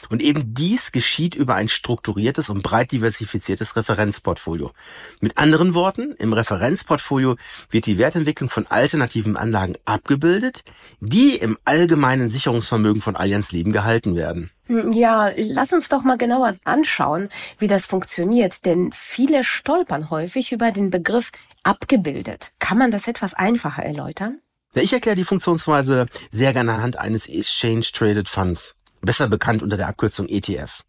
Und 0.10 0.22
eben 0.22 0.54
dies 0.54 0.92
geschieht 0.92 1.36
über 1.36 1.56
ein 1.56 1.70
strukturiertes 1.70 2.50
und 2.50 2.64
breit 2.64 2.92
diversifiziertes 2.92 3.76
Referenzportfolio. 3.76 4.72
Mit 5.20 5.38
anderen 5.38 5.74
Worten, 5.74 6.14
im 6.18 6.34
Referenzportfolio 6.34 7.38
wird 7.70 7.86
die 7.86 7.98
Wertentwicklung 7.98 8.50
von 8.50 8.68
alternativen 8.68 9.38
Anlagen 9.38 9.76
abgebildet, 9.86 10.64
die 11.00 11.36
im 11.36 11.58
allgemeinen 11.66 12.30
Sicherungsvermögen 12.30 13.02
von 13.02 13.16
Allianz 13.16 13.52
Leben 13.52 13.72
gehalten 13.72 14.16
werden. 14.16 14.52
Hm, 14.68 14.92
ja, 14.92 15.32
lass 15.38 15.74
uns 15.74 15.90
doch 15.90 16.04
mal 16.04 16.18
genauer 16.18 16.56
anschauen, 16.64 17.30
wie 17.60 17.68
das 17.68 17.86
funktioniert, 17.86 18.66
denn 18.66 18.92
viele 18.94 19.44
stolpern 19.44 20.10
häufig 20.10 20.52
über 20.52 20.72
den 20.72 20.90
Begriff 20.90 21.32
abgebildet. 21.66 22.52
Kann 22.60 22.78
man 22.78 22.92
das 22.92 23.08
etwas 23.08 23.34
einfacher 23.34 23.84
erläutern? 23.84 24.40
Ja, 24.74 24.82
ich 24.82 24.94
erkläre 24.94 25.16
die 25.16 25.24
Funktionsweise 25.24 26.06
sehr 26.32 26.54
gerne 26.54 26.74
anhand 26.74 26.98
eines 26.98 27.28
Exchange 27.28 27.86
Traded 27.94 28.30
Funds 28.30 28.76
besser 29.06 29.30
bekannt 29.30 29.64
unter 29.64 29.78
der 29.78 29.88
Abkürzung 29.88 30.28
ETF. 30.28 30.84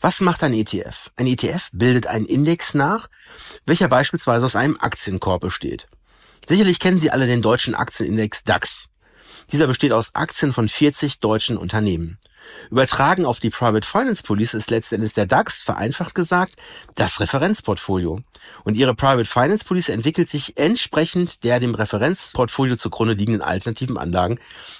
Was 0.00 0.20
macht 0.20 0.42
ein 0.42 0.52
ETF? 0.52 1.10
Ein 1.16 1.28
ETF 1.28 1.70
bildet 1.72 2.08
einen 2.08 2.26
Index 2.26 2.74
nach, 2.74 3.08
welcher 3.64 3.88
beispielsweise 3.88 4.44
aus 4.44 4.56
einem 4.56 4.76
Aktienkorb 4.78 5.40
besteht. 5.40 5.86
Sicherlich 6.48 6.80
kennen 6.80 6.98
Sie 6.98 7.12
alle 7.12 7.28
den 7.28 7.40
deutschen 7.40 7.76
Aktienindex 7.76 8.42
DAX. 8.42 8.88
Dieser 9.52 9.68
besteht 9.68 9.92
aus 9.92 10.14
Aktien 10.14 10.52
von 10.52 10.68
40 10.68 11.20
deutschen 11.20 11.56
Unternehmen. 11.56 12.18
Übertragen 12.70 13.26
auf 13.26 13.40
die 13.40 13.50
Private 13.50 13.86
Finance 13.86 14.22
Police 14.22 14.54
ist 14.54 14.70
letztendlich 14.70 15.12
der 15.14 15.26
DAX, 15.26 15.62
vereinfacht 15.62 16.14
gesagt, 16.14 16.56
das 16.94 17.20
Referenzportfolio. 17.20 18.20
Und 18.64 18.76
ihre 18.76 18.94
Private 18.94 19.28
Finance 19.28 19.64
Police 19.64 19.88
entwickelt 19.88 20.28
sich 20.28 20.56
entsprechend 20.56 21.44
der 21.44 21.60
dem 21.60 21.74
Referenzportfolio 21.74 22.76
zugrunde 22.76 23.14
liegenden 23.14 23.42
alternativen 23.42 23.98
Anlagen 23.98 24.38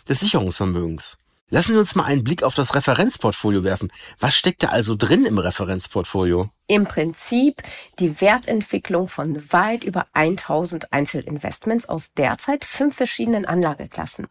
des 0.08 0.20
Sicherungsvermögens. 0.20 1.18
Lassen 1.52 1.72
wir 1.72 1.80
uns 1.80 1.94
mal 1.94 2.04
einen 2.04 2.24
Blick 2.24 2.44
auf 2.44 2.54
das 2.54 2.74
Referenzportfolio 2.74 3.62
werfen. 3.62 3.92
Was 4.18 4.34
steckt 4.34 4.62
da 4.62 4.68
also 4.68 4.96
drin 4.96 5.26
im 5.26 5.36
Referenzportfolio? 5.36 6.48
Im 6.66 6.84
Prinzip 6.84 7.62
die 7.98 8.22
Wertentwicklung 8.22 9.06
von 9.06 9.52
weit 9.52 9.84
über 9.84 10.06
1000 10.14 10.94
Einzelinvestments 10.94 11.90
aus 11.90 12.14
derzeit 12.14 12.64
fünf 12.64 12.96
verschiedenen 12.96 13.44
Anlageklassen. 13.44 14.28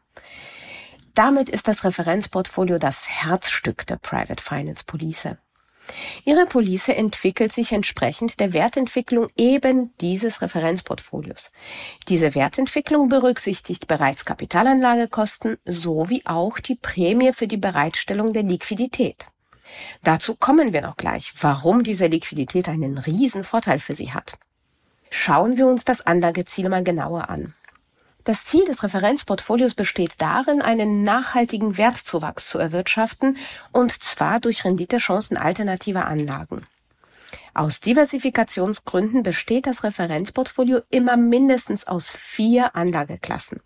Damit 1.14 1.50
ist 1.50 1.68
das 1.68 1.84
Referenzportfolio 1.84 2.78
das 2.78 3.08
Herzstück 3.08 3.86
der 3.88 3.98
Private 3.98 4.42
Finance 4.42 4.84
Police. 4.86 5.30
Ihre 6.26 6.46
Police 6.46 6.90
entwickelt 6.90 7.52
sich 7.52 7.74
entsprechend 7.74 8.40
der 8.40 8.54
Wertentwicklung 8.54 9.28
eben 9.36 9.92
dieses 10.00 10.42
Referenzportfolios. 10.42 11.52
Diese 12.08 12.36
Wertentwicklung 12.36 13.10
berücksichtigt 13.10 13.88
bereits 13.88 14.24
Kapitalanlagekosten 14.24 15.58
sowie 15.66 16.22
auch 16.26 16.60
die 16.60 16.76
Prämie 16.76 17.34
für 17.34 17.48
die 17.48 17.58
Bereitstellung 17.58 18.32
der 18.32 18.44
Liquidität. 18.44 19.26
Dazu 20.04 20.36
kommen 20.36 20.74
wir 20.74 20.82
noch 20.82 20.98
gleich, 20.98 21.34
warum 21.42 21.84
diese 21.84 22.08
Liquidität 22.08 22.70
einen 22.70 22.98
riesen 22.98 23.44
Vorteil 23.44 23.80
für 23.80 23.96
Sie 23.96 24.14
hat. 24.14 24.38
Schauen 25.10 25.58
wir 25.58 25.68
uns 25.68 25.84
das 25.84 26.06
Anlageziel 26.06 26.70
mal 26.70 26.84
genauer 26.84 27.30
an. 27.30 27.54
Das 28.24 28.46
Ziel 28.46 28.66
des 28.66 28.84
Referenzportfolios 28.84 29.74
besteht 29.74 30.22
darin, 30.22 30.62
einen 30.62 31.02
nachhaltigen 31.02 31.78
Wertzuwachs 31.78 32.50
zu 32.50 32.60
erwirtschaften, 32.60 33.38
und 33.72 33.92
zwar 33.92 34.40
durch 34.40 34.64
Renditechancen 34.64 35.38
alternativer 35.38 36.06
Anlagen. 36.06 36.62
Aus 37.56 37.80
Diversifikationsgründen 37.80 39.24
besteht 39.24 39.66
das 39.66 39.84
Referenzportfolio 39.84 40.82
immer 40.90 41.18
mindestens 41.18 41.88
aus 41.88 42.12
vier 42.12 42.76
Anlageklassen. 42.76 43.62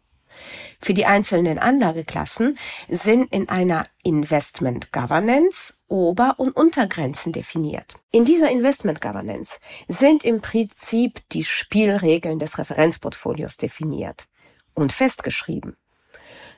Für 0.79 0.93
die 0.93 1.05
einzelnen 1.05 1.59
Anlageklassen 1.59 2.57
sind 2.89 3.31
in 3.31 3.47
einer 3.49 3.85
Investment 4.03 4.91
Governance 4.91 5.75
Ober- 5.87 6.35
und 6.37 6.55
Untergrenzen 6.55 7.31
definiert. 7.31 7.95
In 8.11 8.25
dieser 8.25 8.49
Investment 8.49 9.01
Governance 9.01 9.59
sind 9.87 10.23
im 10.23 10.41
Prinzip 10.41 11.21
die 11.29 11.43
Spielregeln 11.43 12.39
des 12.39 12.57
Referenzportfolios 12.57 13.57
definiert 13.57 14.27
und 14.75 14.93
festgeschrieben, 14.93 15.75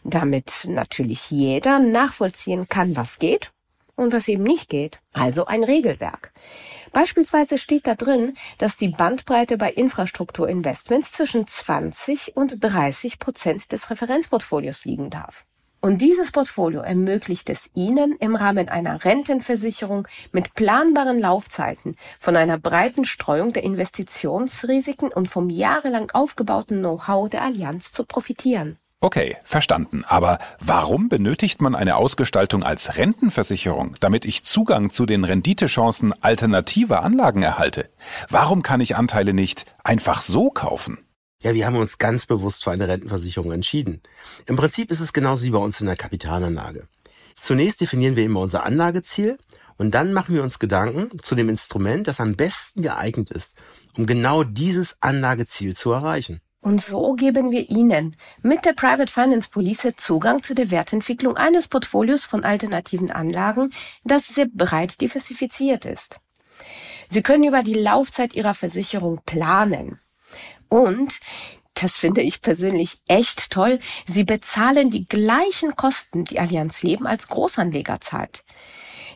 damit 0.03 0.65
natürlich 0.67 1.31
jeder 1.31 1.79
nachvollziehen 1.79 2.67
kann, 2.67 2.97
was 2.97 3.19
geht 3.19 3.51
und 3.95 4.13
was 4.13 4.27
eben 4.27 4.43
nicht 4.43 4.69
geht. 4.69 4.99
Also 5.13 5.45
ein 5.45 5.63
Regelwerk. 5.63 6.33
Beispielsweise 6.91 7.57
steht 7.57 7.87
da 7.87 7.95
drin, 7.95 8.33
dass 8.57 8.77
die 8.77 8.89
Bandbreite 8.89 9.57
bei 9.57 9.71
Infrastrukturinvestments 9.71 11.11
zwischen 11.11 11.47
20 11.47 12.35
und 12.35 12.63
30 12.63 13.19
Prozent 13.19 13.71
des 13.71 13.89
Referenzportfolios 13.89 14.85
liegen 14.85 15.09
darf. 15.09 15.45
Und 15.87 16.01
dieses 16.01 16.33
Portfolio 16.33 16.81
ermöglicht 16.81 17.49
es 17.49 17.69
Ihnen 17.73 18.17
im 18.19 18.35
Rahmen 18.35 18.67
einer 18.67 19.05
Rentenversicherung 19.05 20.05
mit 20.33 20.53
planbaren 20.53 21.17
Laufzeiten 21.17 21.95
von 22.19 22.35
einer 22.35 22.57
breiten 22.57 23.05
Streuung 23.05 23.53
der 23.53 23.63
Investitionsrisiken 23.63 25.13
und 25.13 25.29
vom 25.29 25.49
jahrelang 25.49 26.11
aufgebauten 26.11 26.79
Know-how 26.79 27.29
der 27.29 27.41
Allianz 27.41 27.93
zu 27.93 28.03
profitieren. 28.03 28.75
Okay, 28.99 29.37
verstanden. 29.45 30.03
Aber 30.05 30.39
warum 30.59 31.07
benötigt 31.07 31.61
man 31.61 31.73
eine 31.73 31.95
Ausgestaltung 31.95 32.63
als 32.63 32.97
Rentenversicherung, 32.97 33.95
damit 34.01 34.25
ich 34.25 34.43
Zugang 34.43 34.91
zu 34.91 35.05
den 35.05 35.23
Renditechancen 35.23 36.13
alternativer 36.21 37.01
Anlagen 37.01 37.43
erhalte? 37.43 37.85
Warum 38.27 38.61
kann 38.61 38.81
ich 38.81 38.97
Anteile 38.97 39.33
nicht 39.33 39.63
einfach 39.85 40.21
so 40.21 40.49
kaufen? 40.49 40.97
Ja, 41.47 41.53
wir 41.53 41.65
haben 41.65 41.77
uns 41.77 41.97
ganz 41.97 42.25
bewusst 42.25 42.65
für 42.65 42.71
eine 42.71 42.89
Rentenversicherung 42.89 43.53
entschieden. 43.53 44.01
Im 44.47 44.57
Prinzip 44.57 44.91
ist 44.91 44.99
es 44.99 45.13
genauso 45.13 45.45
wie 45.45 45.51
bei 45.51 45.57
uns 45.57 45.79
in 45.79 45.87
der 45.87 45.95
Kapitalanlage. 45.95 46.89
Zunächst 47.37 47.79
definieren 47.79 48.17
wir 48.17 48.25
immer 48.25 48.41
unser 48.41 48.65
Anlageziel 48.65 49.37
und 49.77 49.91
dann 49.91 50.11
machen 50.11 50.35
wir 50.35 50.43
uns 50.43 50.59
Gedanken 50.59 51.17
zu 51.23 51.35
dem 51.35 51.47
Instrument, 51.47 52.09
das 52.09 52.19
am 52.19 52.35
besten 52.35 52.81
geeignet 52.81 53.31
ist, 53.31 53.55
um 53.95 54.05
genau 54.05 54.43
dieses 54.43 54.97
Anlageziel 54.99 55.73
zu 55.73 55.93
erreichen. 55.93 56.41
Und 56.59 56.81
so 56.81 57.13
geben 57.13 57.49
wir 57.51 57.69
Ihnen 57.69 58.17
mit 58.41 58.65
der 58.65 58.73
Private 58.73 59.09
Finance 59.09 59.49
Police 59.49 59.93
Zugang 59.95 60.43
zu 60.43 60.53
der 60.53 60.69
Wertentwicklung 60.69 61.37
eines 61.37 61.69
Portfolios 61.69 62.25
von 62.25 62.43
alternativen 62.43 63.09
Anlagen, 63.09 63.71
das 64.03 64.27
sehr 64.27 64.47
breit 64.53 64.99
diversifiziert 64.99 65.85
ist. 65.85 66.19
Sie 67.07 67.21
können 67.21 67.45
über 67.45 67.63
die 67.63 67.75
Laufzeit 67.75 68.35
Ihrer 68.35 68.53
Versicherung 68.53 69.21
planen. 69.25 70.01
Und 70.69 71.19
das 71.73 71.97
finde 71.97 72.21
ich 72.21 72.41
persönlich 72.41 72.97
echt 73.07 73.51
toll. 73.51 73.79
Sie 74.07 74.23
bezahlen 74.23 74.89
die 74.89 75.07
gleichen 75.07 75.75
Kosten, 75.75 76.25
die 76.25 76.39
Allianz 76.39 76.81
Leben 76.81 77.05
als 77.05 77.27
Großanleger 77.27 78.01
zahlt. 78.01 78.43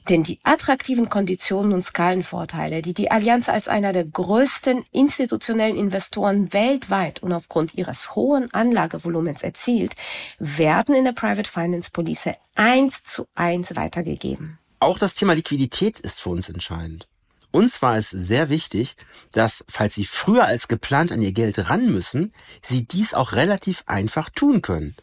Denn 0.10 0.24
die 0.24 0.40
attraktiven 0.44 1.10
Konditionen 1.10 1.74
und 1.74 1.84
Skalenvorteile, 1.84 2.82
die 2.82 2.94
die 2.94 3.12
Allianz 3.12 3.50
als 3.50 3.68
einer 3.68 3.94
der 3.94 4.06
größten 4.06 4.84
institutionellen 4.92 5.76
Investoren 5.76 6.54
weltweit 6.54 7.22
und 7.22 7.34
aufgrund 7.34 7.76
ihres 7.76 8.16
hohen 8.16 8.52
Anlagevolumens 8.52 9.44
erzielt, 9.44 9.96
werden 10.40 10.96
in 10.96 11.06
der 11.06 11.12
Private 11.12 11.50
Finance 11.50 11.92
Police 11.92 12.30
eins 12.56 13.04
zu 13.04 13.28
eins 13.36 13.76
weitergegeben. 13.76 14.58
Auch 14.80 14.98
das 14.98 15.14
Thema 15.14 15.34
Liquidität 15.34 16.00
ist 16.00 16.22
für 16.22 16.30
uns 16.30 16.50
entscheidend. 16.50 17.08
Uns 17.52 17.82
war 17.82 17.98
es 17.98 18.10
sehr 18.10 18.50
wichtig, 18.50 18.96
dass, 19.34 19.66
falls 19.68 19.96
Sie 19.96 20.06
früher 20.06 20.46
als 20.46 20.68
geplant 20.68 21.12
an 21.12 21.22
Ihr 21.22 21.34
Geld 21.34 21.70
ran 21.70 21.92
müssen, 21.92 22.34
Sie 22.62 22.86
dies 22.88 23.14
auch 23.14 23.34
relativ 23.34 23.84
einfach 23.86 24.30
tun 24.30 24.62
können. 24.62 24.96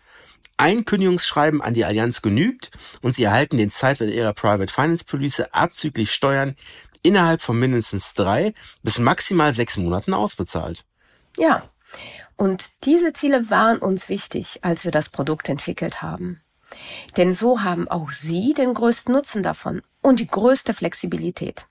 Ein 0.57 0.85
Kündigungsschreiben 0.85 1.63
an 1.63 1.75
die 1.75 1.85
Allianz 1.85 2.23
genügt 2.23 2.71
und 3.03 3.15
Sie 3.15 3.25
erhalten 3.25 3.59
den 3.59 3.71
Zeitwert 3.71 4.11
Ihrer 4.11 4.33
Private 4.33 4.73
Finance 4.73 5.05
Police 5.05 5.41
abzüglich 5.53 6.11
Steuern 6.11 6.57
innerhalb 7.03 7.43
von 7.43 7.59
mindestens 7.59 8.15
drei 8.15 8.55
bis 8.83 8.99
maximal 8.99 9.53
sechs 9.55 9.77
Monaten 9.77 10.15
ausbezahlt. 10.15 10.85
Ja, 11.37 11.69
und 12.37 12.73
diese 12.85 13.13
Ziele 13.13 13.51
waren 13.51 13.79
uns 13.79 14.09
wichtig, 14.09 14.61
als 14.63 14.85
wir 14.85 14.91
das 14.91 15.09
Produkt 15.09 15.49
entwickelt 15.49 16.03
haben. 16.03 16.41
Denn 17.17 17.35
so 17.35 17.63
haben 17.63 17.89
auch 17.89 18.11
Sie 18.11 18.53
den 18.53 18.75
größten 18.75 19.15
Nutzen 19.15 19.43
davon 19.43 19.83
und 20.03 20.21
die 20.21 20.27
größte 20.27 20.75
Flexibilität. 20.75 21.67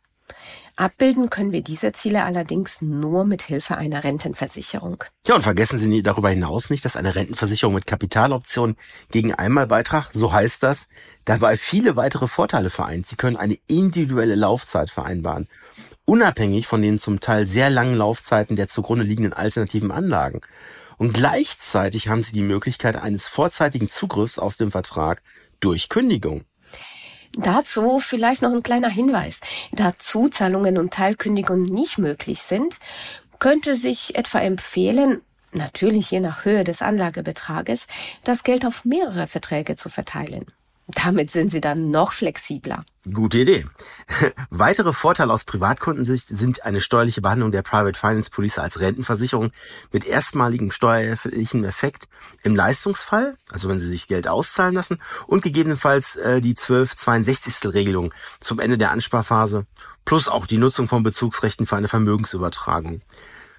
Abbilden 0.77 1.31
können 1.31 1.51
wir 1.51 1.63
diese 1.63 1.91
Ziele 1.91 2.23
allerdings 2.23 2.83
nur 2.83 3.25
mit 3.25 3.41
Hilfe 3.41 3.77
einer 3.77 4.03
Rentenversicherung. 4.03 5.03
Ja, 5.25 5.33
und 5.33 5.41
vergessen 5.41 5.79
Sie 5.79 6.03
darüber 6.03 6.29
hinaus 6.29 6.69
nicht, 6.69 6.85
dass 6.85 6.95
eine 6.95 7.15
Rentenversicherung 7.15 7.73
mit 7.73 7.87
Kapitaloption 7.87 8.75
gegen 9.09 9.33
Einmalbeitrag, 9.33 10.09
so 10.13 10.31
heißt 10.31 10.61
das, 10.61 10.87
dabei 11.25 11.57
viele 11.57 11.95
weitere 11.95 12.27
Vorteile 12.27 12.69
vereint. 12.69 13.07
Sie 13.07 13.15
können 13.15 13.37
eine 13.37 13.57
individuelle 13.65 14.35
Laufzeit 14.35 14.91
vereinbaren, 14.91 15.47
unabhängig 16.05 16.67
von 16.67 16.83
den 16.83 16.99
zum 16.99 17.21
Teil 17.21 17.47
sehr 17.47 17.71
langen 17.71 17.95
Laufzeiten 17.95 18.55
der 18.55 18.67
zugrunde 18.67 19.03
liegenden 19.03 19.33
alternativen 19.33 19.91
Anlagen. 19.91 20.41
Und 20.97 21.13
gleichzeitig 21.13 22.07
haben 22.07 22.21
Sie 22.21 22.33
die 22.33 22.41
Möglichkeit 22.41 22.97
eines 22.97 23.27
vorzeitigen 23.27 23.89
Zugriffs 23.89 24.37
auf 24.37 24.55
den 24.55 24.69
Vertrag 24.69 25.23
durch 25.59 25.89
Kündigung. 25.89 26.45
Dazu 27.33 27.99
vielleicht 27.99 28.41
noch 28.41 28.51
ein 28.51 28.63
kleiner 28.63 28.89
Hinweis. 28.89 29.39
Da 29.71 29.93
Zuzahlungen 29.97 30.77
und 30.77 30.93
Teilkündigungen 30.93 31.65
nicht 31.65 31.97
möglich 31.97 32.41
sind, 32.41 32.79
könnte 33.39 33.75
sich 33.75 34.15
etwa 34.15 34.39
empfehlen, 34.39 35.21
natürlich 35.51 36.11
je 36.11 36.19
nach 36.19 36.45
Höhe 36.45 36.63
des 36.63 36.81
Anlagebetrages, 36.81 37.87
das 38.23 38.43
Geld 38.43 38.65
auf 38.65 38.85
mehrere 38.85 39.27
Verträge 39.27 39.75
zu 39.75 39.89
verteilen. 39.89 40.45
Damit 40.87 41.31
sind 41.31 41.51
sie 41.51 41.59
dann 41.59 41.91
noch 41.91 42.13
flexibler. 42.13 42.83
Gute 43.13 43.39
Idee. 43.39 43.65
Weitere 44.49 44.93
Vorteile 44.93 45.33
aus 45.33 45.43
Privatkundensicht 45.43 46.29
sind 46.29 46.63
eine 46.65 46.79
steuerliche 46.79 47.21
Behandlung 47.21 47.51
der 47.51 47.61
Private 47.61 47.99
Finance 47.99 48.29
Police 48.29 48.57
als 48.57 48.79
Rentenversicherung 48.79 49.51
mit 49.91 50.05
erstmaligem 50.05 50.71
steuerlichen 50.71 51.65
Effekt 51.65 52.07
im 52.43 52.55
Leistungsfall, 52.55 53.37
also 53.51 53.67
wenn 53.67 53.79
Sie 53.79 53.87
sich 53.87 54.07
Geld 54.07 54.29
auszahlen 54.29 54.75
lassen, 54.75 55.01
und 55.25 55.41
gegebenenfalls 55.41 56.15
äh, 56.15 56.39
die 56.39 56.51
1262. 56.51 57.73
Regelung 57.73 58.13
zum 58.39 58.59
Ende 58.59 58.77
der 58.77 58.91
Ansparphase, 58.91 59.65
plus 60.05 60.29
auch 60.29 60.45
die 60.45 60.57
Nutzung 60.57 60.87
von 60.87 61.03
Bezugsrechten 61.03 61.65
für 61.65 61.75
eine 61.75 61.89
Vermögensübertragung. 61.89 63.01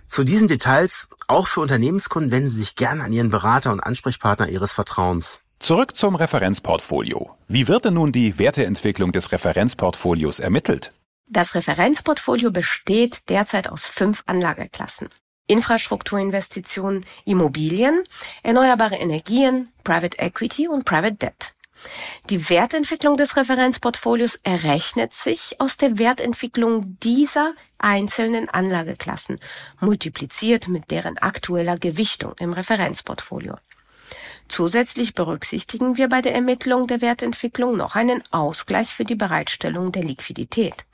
Zu 0.07 0.25
diesen 0.25 0.49
Details, 0.49 1.09
auch 1.27 1.47
für 1.47 1.61
Unternehmenskunden, 1.61 2.31
wenden 2.31 2.49
Sie 2.49 2.61
sich 2.61 2.75
gerne 2.75 3.05
an 3.05 3.13
Ihren 3.13 3.29
Berater 3.29 3.71
und 3.73 3.81
Ansprechpartner 3.81 4.49
Ihres 4.49 4.73
Vertrauens. 4.73 5.45
Zurück 5.59 5.97
zum 5.97 6.15
Referenzportfolio. 6.15 7.35
Wie 7.49 7.67
wird 7.67 7.85
denn 7.85 7.95
nun 7.95 8.13
die 8.13 8.39
Werteentwicklung 8.39 9.11
des 9.11 9.33
Referenzportfolios 9.33 10.39
ermittelt? 10.39 10.91
Das 11.27 11.55
Referenzportfolio 11.55 12.53
besteht 12.53 13.29
derzeit 13.29 13.69
aus 13.69 13.87
fünf 13.87 14.23
Anlageklassen. 14.27 15.09
Infrastrukturinvestitionen, 15.49 17.05
Immobilien, 17.25 18.05
erneuerbare 18.43 18.97
Energien, 18.97 19.69
Private 19.83 20.19
Equity 20.19 20.69
und 20.69 20.85
Private 20.85 21.17
Debt. 21.17 21.55
Die 22.31 22.51
Wertentwicklung 22.51 23.17
des 23.17 23.37
Referenzportfolios 23.37 24.37
errechnet 24.43 25.13
sich 25.13 25.61
aus 25.61 25.77
der 25.77 25.99
Wertentwicklung 25.99 26.99
dieser 27.01 27.55
einzelnen 27.79 28.49
Anlageklassen, 28.49 29.41
multipliziert 29.81 30.69
mit 30.69 30.91
deren 30.91 31.19
aktueller 31.19 31.79
Gewichtung 31.79 32.35
im 32.39 32.53
Referenzportfolio. 32.53 33.55
Zusätzlich 34.49 35.15
berücksichtigen 35.15 35.97
wir 35.97 36.09
bei 36.09 36.23
der 36.23 36.35
Ermittlung 36.35 36.87
der 36.87 37.01
Wertentwicklung 37.01 37.77
noch 37.77 37.95
einen 37.95 38.23
Ausgleich 38.31 38.89
für 38.89 39.05
die 39.05 39.15
Bereitstellung 39.15 39.93
der 39.93 40.03
Liquidität. 40.03 40.87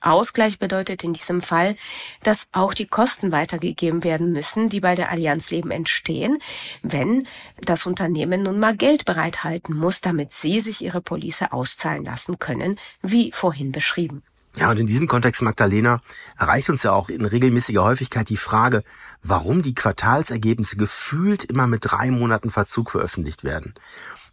Ausgleich 0.00 0.58
bedeutet 0.60 1.02
in 1.02 1.12
diesem 1.12 1.42
Fall, 1.42 1.74
dass 2.22 2.46
auch 2.52 2.72
die 2.72 2.86
Kosten 2.86 3.32
weitergegeben 3.32 4.04
werden 4.04 4.32
müssen, 4.32 4.68
die 4.68 4.80
bei 4.80 4.94
der 4.94 5.10
Allianz 5.10 5.50
Leben 5.50 5.72
entstehen, 5.72 6.38
wenn 6.82 7.26
das 7.60 7.84
Unternehmen 7.84 8.44
nun 8.44 8.60
mal 8.60 8.76
Geld 8.76 9.04
bereithalten 9.04 9.76
muss, 9.76 10.00
damit 10.00 10.32
sie 10.32 10.60
sich 10.60 10.82
ihre 10.82 11.00
Police 11.00 11.42
auszahlen 11.50 12.04
lassen 12.04 12.38
können, 12.38 12.78
wie 13.02 13.32
vorhin 13.32 13.72
beschrieben. 13.72 14.22
Ja, 14.56 14.70
und 14.70 14.80
in 14.80 14.86
diesem 14.86 15.06
Kontext, 15.06 15.42
Magdalena, 15.42 16.00
erreicht 16.36 16.70
uns 16.70 16.82
ja 16.82 16.92
auch 16.92 17.08
in 17.08 17.24
regelmäßiger 17.24 17.82
Häufigkeit 17.82 18.28
die 18.28 18.36
Frage, 18.36 18.82
warum 19.22 19.62
die 19.62 19.74
Quartalsergebnisse 19.74 20.76
gefühlt 20.76 21.44
immer 21.44 21.66
mit 21.66 21.84
drei 21.84 22.10
Monaten 22.10 22.50
Verzug 22.50 22.90
veröffentlicht 22.90 23.44
werden. 23.44 23.74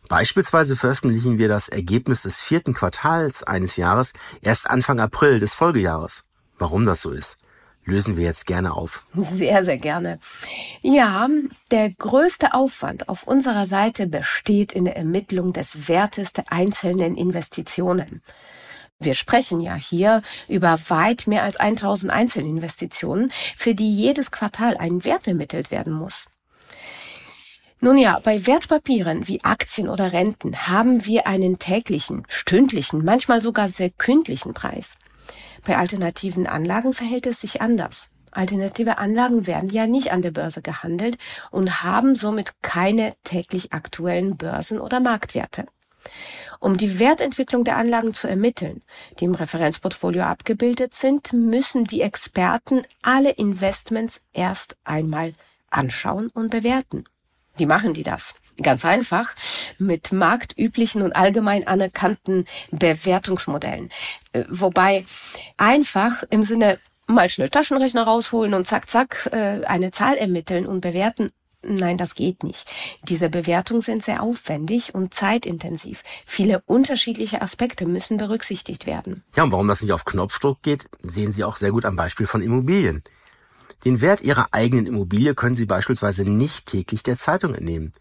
Beispielsweise 0.07 0.75
veröffentlichen 0.75 1.37
wir 1.37 1.47
das 1.47 1.67
Ergebnis 1.67 2.23
des 2.23 2.41
vierten 2.41 2.73
Quartals 2.73 3.43
eines 3.43 3.75
Jahres 3.75 4.13
erst 4.41 4.69
Anfang 4.69 4.99
April 4.99 5.39
des 5.39 5.55
Folgejahres. 5.55 6.25
Warum 6.57 6.85
das 6.85 7.01
so 7.01 7.11
ist, 7.11 7.37
lösen 7.85 8.15
wir 8.15 8.23
jetzt 8.23 8.45
gerne 8.45 8.73
auf. 8.73 9.03
Sehr, 9.13 9.63
sehr 9.63 9.77
gerne. 9.77 10.19
Ja, 10.81 11.27
der 11.71 11.91
größte 11.91 12.53
Aufwand 12.53 13.09
auf 13.09 13.23
unserer 13.23 13.65
Seite 13.65 14.07
besteht 14.07 14.73
in 14.73 14.85
der 14.85 14.95
Ermittlung 14.95 15.53
des 15.53 15.87
Wertes 15.87 16.33
der 16.33 16.51
einzelnen 16.51 17.15
Investitionen. 17.15 18.21
Wir 18.99 19.13
sprechen 19.13 19.59
ja 19.59 19.75
hier 19.75 20.21
über 20.47 20.79
weit 20.87 21.27
mehr 21.27 21.43
als 21.43 21.57
1000 21.57 22.11
Einzelinvestitionen, 22.11 23.31
für 23.57 23.75
die 23.75 23.93
jedes 23.93 24.31
Quartal 24.31 24.77
ein 24.77 25.03
Wert 25.03 25.27
ermittelt 25.27 25.69
werden 25.69 25.93
muss. 25.93 26.27
Nun 27.81 27.97
ja, 27.97 28.19
bei 28.23 28.47
Wertpapieren 28.47 29.27
wie 29.27 29.43
Aktien 29.43 29.89
oder 29.89 30.13
Renten 30.13 30.67
haben 30.67 31.05
wir 31.05 31.27
einen 31.27 31.59
täglichen, 31.59 32.23
stündlichen, 32.29 33.03
manchmal 33.03 33.41
sogar 33.41 33.67
sekündlichen 33.67 34.53
Preis. 34.53 34.97
Bei 35.65 35.77
alternativen 35.77 36.47
Anlagen 36.47 36.93
verhält 36.93 37.27
es 37.27 37.41
sich 37.41 37.61
anders. 37.61 38.09
Alternative 38.31 38.97
Anlagen 38.97 39.45
werden 39.45 39.69
ja 39.69 39.87
nicht 39.87 40.11
an 40.11 40.21
der 40.21 40.31
Börse 40.31 40.61
gehandelt 40.61 41.17
und 41.51 41.83
haben 41.83 42.15
somit 42.15 42.53
keine 42.61 43.11
täglich 43.23 43.73
aktuellen 43.73 44.37
Börsen- 44.37 44.81
oder 44.81 44.99
Marktwerte. 44.99 45.65
Um 46.59 46.77
die 46.77 46.99
Wertentwicklung 46.99 47.63
der 47.63 47.77
Anlagen 47.77 48.13
zu 48.13 48.27
ermitteln, 48.27 48.81
die 49.19 49.25
im 49.25 49.35
Referenzportfolio 49.35 50.23
abgebildet 50.23 50.93
sind, 50.93 51.33
müssen 51.33 51.85
die 51.85 52.01
Experten 52.01 52.81
alle 53.01 53.31
Investments 53.31 54.21
erst 54.33 54.77
einmal 54.83 55.33
anschauen 55.69 56.29
und 56.33 56.49
bewerten. 56.49 57.03
Wie 57.57 57.65
machen 57.65 57.93
die 57.93 58.03
das? 58.03 58.35
Ganz 58.61 58.85
einfach 58.85 59.33
mit 59.77 60.11
marktüblichen 60.11 61.01
und 61.01 61.15
allgemein 61.15 61.67
anerkannten 61.67 62.45
Bewertungsmodellen. 62.71 63.89
Äh, 64.33 64.45
wobei 64.49 65.05
einfach 65.57 66.23
im 66.29 66.43
Sinne 66.43 66.79
mal 67.07 67.29
schnell 67.29 67.49
Taschenrechner 67.49 68.03
rausholen 68.03 68.53
und 68.53 68.65
zack, 68.65 68.89
zack, 68.89 69.29
äh, 69.31 69.63
eine 69.65 69.91
Zahl 69.91 70.17
ermitteln 70.17 70.65
und 70.65 70.81
bewerten 70.81 71.31
Nein, 71.67 71.97
das 71.97 72.15
geht 72.15 72.43
nicht. 72.43 72.67
Diese 73.03 73.29
Bewertungen 73.29 73.81
sind 73.81 74.03
sehr 74.03 74.21
aufwendig 74.21 74.93
und 74.93 75.13
zeitintensiv. 75.13 76.03
Viele 76.25 76.61
unterschiedliche 76.65 77.41
Aspekte 77.41 77.87
müssen 77.87 78.17
berücksichtigt 78.17 78.85
werden. 78.85 79.23
Ja, 79.35 79.43
und 79.43 79.51
warum 79.51 79.67
das 79.67 79.81
nicht 79.81 79.91
auf 79.91 80.05
Knopfdruck 80.05 80.61
geht, 80.61 80.85
sehen 81.01 81.33
Sie 81.33 81.43
auch 81.43 81.57
sehr 81.57 81.71
gut 81.71 81.85
am 81.85 81.95
Beispiel 81.95 82.27
von 82.27 82.41
Immobilien. 82.41 83.03
Den 83.83 83.99
Wert 84.01 84.21
Ihrer 84.21 84.47
eigenen 84.51 84.85
Immobilie 84.85 85.33
können 85.33 85.55
Sie 85.55 85.65
beispielsweise 85.65 86.23
nicht 86.23 86.67
täglich 86.67 87.03
der 87.03 87.17
Zeitung 87.17 87.55
entnehmen. 87.55 87.93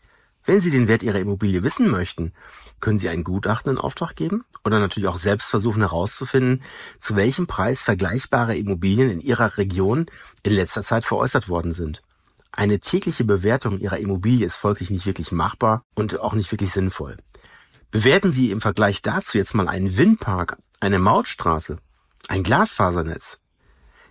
Wenn 0.44 0.60
Sie 0.60 0.70
den 0.70 0.88
Wert 0.88 1.02
Ihrer 1.02 1.20
Immobilie 1.20 1.62
wissen 1.62 1.90
möchten, 1.90 2.34
können 2.80 2.98
Sie 2.98 3.08
einen 3.08 3.24
Gutachten 3.24 3.72
in 3.72 3.78
Auftrag 3.78 4.14
geben 4.14 4.44
oder 4.62 4.78
natürlich 4.78 5.08
auch 5.08 5.16
selbst 5.16 5.48
versuchen 5.48 5.80
herauszufinden, 5.80 6.62
zu 6.98 7.16
welchem 7.16 7.46
Preis 7.46 7.82
vergleichbare 7.82 8.56
Immobilien 8.56 9.10
in 9.10 9.20
Ihrer 9.20 9.56
Region 9.56 10.06
in 10.42 10.52
letzter 10.52 10.82
Zeit 10.82 11.06
veräußert 11.06 11.48
worden 11.48 11.72
sind. 11.72 12.02
Eine 12.56 12.78
tägliche 12.78 13.24
Bewertung 13.24 13.80
Ihrer 13.80 13.98
Immobilie 13.98 14.46
ist 14.46 14.56
folglich 14.56 14.90
nicht 14.90 15.06
wirklich 15.06 15.32
machbar 15.32 15.82
und 15.94 16.20
auch 16.20 16.34
nicht 16.34 16.52
wirklich 16.52 16.70
sinnvoll. 16.70 17.16
Bewerten 17.90 18.30
Sie 18.30 18.52
im 18.52 18.60
Vergleich 18.60 19.02
dazu 19.02 19.38
jetzt 19.38 19.54
mal 19.54 19.66
einen 19.66 19.96
Windpark, 19.96 20.56
eine 20.78 21.00
Mautstraße, 21.00 21.78
ein 22.28 22.44
Glasfasernetz. 22.44 23.40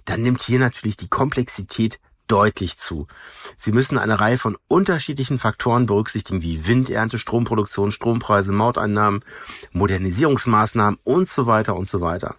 Dann 0.03 0.21
nimmt 0.21 0.41
hier 0.41 0.59
natürlich 0.59 0.97
die 0.97 1.07
Komplexität 1.07 2.01
deutlich 2.27 2.77
zu. 2.77 3.07
Sie 3.55 3.71
müssen 3.71 3.97
eine 3.97 4.19
Reihe 4.19 4.37
von 4.37 4.57
unterschiedlichen 4.67 5.39
Faktoren 5.39 5.85
berücksichtigen, 5.85 6.41
wie 6.41 6.67
Windernte, 6.67 7.19
Stromproduktion, 7.19 7.91
Strompreise, 7.91 8.51
Mauteinnahmen, 8.51 9.23
Modernisierungsmaßnahmen 9.71 10.99
und 11.05 11.29
so 11.29 11.47
weiter 11.47 11.77
und 11.77 11.87
so 11.87 12.01
weiter. 12.01 12.35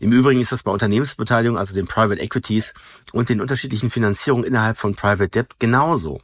Im 0.00 0.12
Übrigen 0.12 0.40
ist 0.40 0.52
das 0.52 0.62
bei 0.62 0.70
Unternehmensbeteiligung, 0.70 1.58
also 1.58 1.74
den 1.74 1.86
Private 1.86 2.20
Equities 2.20 2.74
und 3.12 3.28
den 3.28 3.40
unterschiedlichen 3.40 3.90
Finanzierungen 3.90 4.44
innerhalb 4.44 4.76
von 4.76 4.94
Private 4.94 5.28
Debt 5.28 5.56
genauso. 5.58 6.20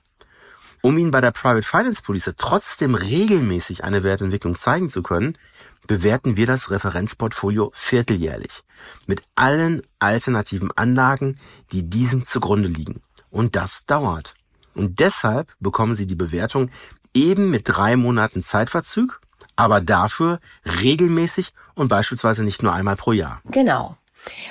Um 0.83 0.99
Ihnen 0.99 1.11
bei 1.11 1.21
der 1.21 1.31
Private 1.31 1.67
Finance 1.67 2.03
Police 2.03 2.35
trotzdem 2.37 2.95
regelmäßig 2.95 3.85
eine 3.85 4.03
Wertentwicklung 4.03 4.55
zeigen 4.55 4.89
zu 4.89 5.03
können, 5.03 5.39
bewerten 5.87 6.37
wir 6.37 6.47
das 6.47 6.71
Referenzportfolio 6.71 7.73
vierteljährlich 7.75 8.63
mit 9.07 9.23
allen 9.35 9.83
alternativen 9.99 10.71
Anlagen, 10.77 11.39
die 11.73 11.89
diesem 11.89 12.25
zugrunde 12.25 12.69
liegen. 12.69 13.01
Und 13.31 13.57
das 13.57 13.87
dauert. 13.87 14.35
Und 14.75 15.01
deshalb 15.01 15.55
bekommen 15.59 15.95
Sie 15.95 16.07
die 16.07 16.15
Bewertung 16.15 16.71
eben 17.15 17.51
mit 17.51 17.63
drei 17.65 17.97
Monaten 17.97 18.43
Zeitverzug 18.43 19.21
aber 19.57 19.81
dafür 19.81 20.41
regelmäßig 20.65 21.53
und 21.75 21.89
beispielsweise 21.89 22.45
nicht 22.45 22.63
nur 22.63 22.73
einmal 22.73 22.97
pro 22.97 23.13
Jahr. 23.13 23.41
Genau. 23.45 23.97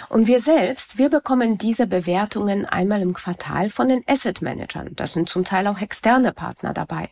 Und 0.09 0.27
wir 0.27 0.39
selbst, 0.39 0.97
wir 0.97 1.09
bekommen 1.09 1.57
diese 1.57 1.87
Bewertungen 1.87 2.65
einmal 2.65 3.01
im 3.01 3.13
Quartal 3.13 3.69
von 3.69 3.89
den 3.89 4.03
Asset 4.07 4.41
Managern. 4.41 4.95
Das 4.95 5.13
sind 5.13 5.29
zum 5.29 5.45
Teil 5.45 5.67
auch 5.67 5.81
externe 5.81 6.31
Partner 6.31 6.73
dabei. 6.73 7.09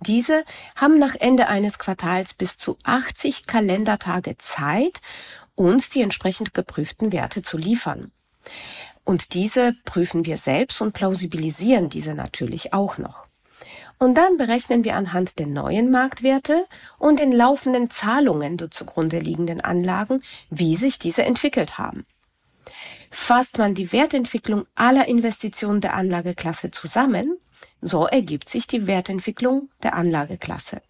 Diese 0.00 0.44
haben 0.76 0.98
nach 0.98 1.14
Ende 1.14 1.48
eines 1.48 1.78
Quartals 1.78 2.34
bis 2.34 2.56
zu 2.56 2.78
80 2.84 3.46
Kalendertage 3.46 4.36
Zeit, 4.38 5.00
uns 5.54 5.88
die 5.90 6.02
entsprechend 6.02 6.54
geprüften 6.54 7.12
Werte 7.12 7.42
zu 7.42 7.58
liefern. 7.58 8.10
Und 9.04 9.34
diese 9.34 9.74
prüfen 9.84 10.24
wir 10.24 10.38
selbst 10.38 10.80
und 10.80 10.94
plausibilisieren 10.94 11.90
diese 11.90 12.14
natürlich 12.14 12.72
auch 12.72 12.98
noch. 12.98 13.26
Und 14.04 14.16
dann 14.16 14.36
berechnen 14.36 14.84
wir 14.84 14.96
anhand 14.96 15.38
der 15.38 15.46
neuen 15.46 15.90
Marktwerte 15.90 16.66
und 16.98 17.20
den 17.20 17.32
laufenden 17.32 17.88
Zahlungen 17.88 18.58
der 18.58 18.70
zugrunde 18.70 19.18
liegenden 19.18 19.62
Anlagen, 19.62 20.22
wie 20.50 20.76
sich 20.76 20.98
diese 20.98 21.22
entwickelt 21.22 21.78
haben. 21.78 22.04
Fasst 23.10 23.56
man 23.56 23.74
die 23.74 23.92
Wertentwicklung 23.92 24.66
aller 24.74 25.08
Investitionen 25.08 25.80
der 25.80 25.94
Anlageklasse 25.94 26.70
zusammen, 26.70 27.38
so 27.80 28.04
ergibt 28.06 28.50
sich 28.50 28.66
die 28.66 28.86
Wertentwicklung 28.86 29.70
der 29.82 29.94
Anlageklasse. 29.94 30.82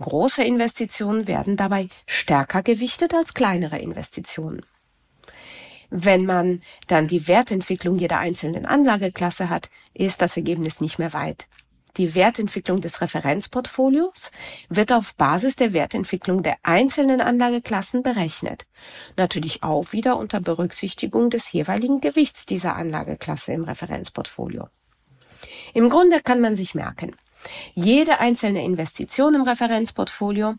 Große 0.00 0.42
Investitionen 0.42 1.28
werden 1.28 1.56
dabei 1.56 1.88
stärker 2.08 2.64
gewichtet 2.64 3.14
als 3.14 3.34
kleinere 3.34 3.78
Investitionen. 3.78 4.66
Wenn 5.90 6.26
man 6.26 6.62
dann 6.88 7.06
die 7.06 7.28
Wertentwicklung 7.28 8.00
jeder 8.00 8.18
einzelnen 8.18 8.66
Anlageklasse 8.66 9.48
hat, 9.48 9.70
ist 9.94 10.22
das 10.22 10.36
Ergebnis 10.36 10.80
nicht 10.80 10.98
mehr 10.98 11.12
weit. 11.12 11.46
Die 11.98 12.14
Wertentwicklung 12.14 12.80
des 12.80 13.00
Referenzportfolios 13.00 14.30
wird 14.68 14.92
auf 14.92 15.14
Basis 15.16 15.56
der 15.56 15.72
Wertentwicklung 15.72 16.44
der 16.44 16.56
einzelnen 16.62 17.20
Anlageklassen 17.20 18.04
berechnet. 18.04 18.66
Natürlich 19.16 19.64
auch 19.64 19.92
wieder 19.92 20.16
unter 20.16 20.40
Berücksichtigung 20.40 21.28
des 21.28 21.52
jeweiligen 21.52 22.00
Gewichts 22.00 22.46
dieser 22.46 22.76
Anlageklasse 22.76 23.52
im 23.52 23.64
Referenzportfolio. 23.64 24.68
Im 25.74 25.88
Grunde 25.88 26.20
kann 26.20 26.40
man 26.40 26.56
sich 26.56 26.76
merken, 26.76 27.16
jede 27.74 28.20
einzelne 28.20 28.64
Investition 28.64 29.34
im 29.34 29.42
Referenzportfolio 29.42 30.54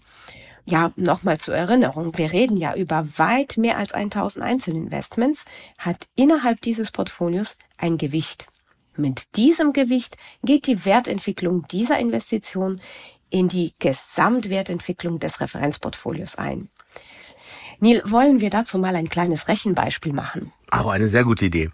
ja, 0.65 0.91
nochmal 0.97 1.39
zur 1.39 1.55
Erinnerung, 1.55 2.17
wir 2.17 2.31
reden 2.31 2.57
ja 2.57 2.75
über 2.75 3.07
weit 3.17 3.57
mehr 3.57 3.77
als 3.77 3.93
1000 3.93 4.45
Einzelinvestments, 4.45 5.45
hat 5.79 6.07
innerhalb 6.15 6.61
dieses 6.61 6.91
Portfolios 6.91 7.57
ein 7.77 7.97
Gewicht. 7.97 8.45
Mit 8.95 9.35
diesem 9.35 9.73
Gewicht 9.73 10.17
geht 10.43 10.67
die 10.67 10.85
Wertentwicklung 10.85 11.67
dieser 11.67 11.99
Investition 11.99 12.81
in 13.29 13.47
die 13.47 13.73
Gesamtwertentwicklung 13.79 15.19
des 15.19 15.39
Referenzportfolios 15.39 16.35
ein. 16.35 16.69
Neil, 17.79 18.01
wollen 18.05 18.41
wir 18.41 18.49
dazu 18.49 18.77
mal 18.77 18.95
ein 18.95 19.09
kleines 19.09 19.47
Rechenbeispiel 19.47 20.13
machen? 20.13 20.51
Auch 20.69 20.87
eine 20.89 21.07
sehr 21.07 21.23
gute 21.23 21.45
Idee. 21.45 21.69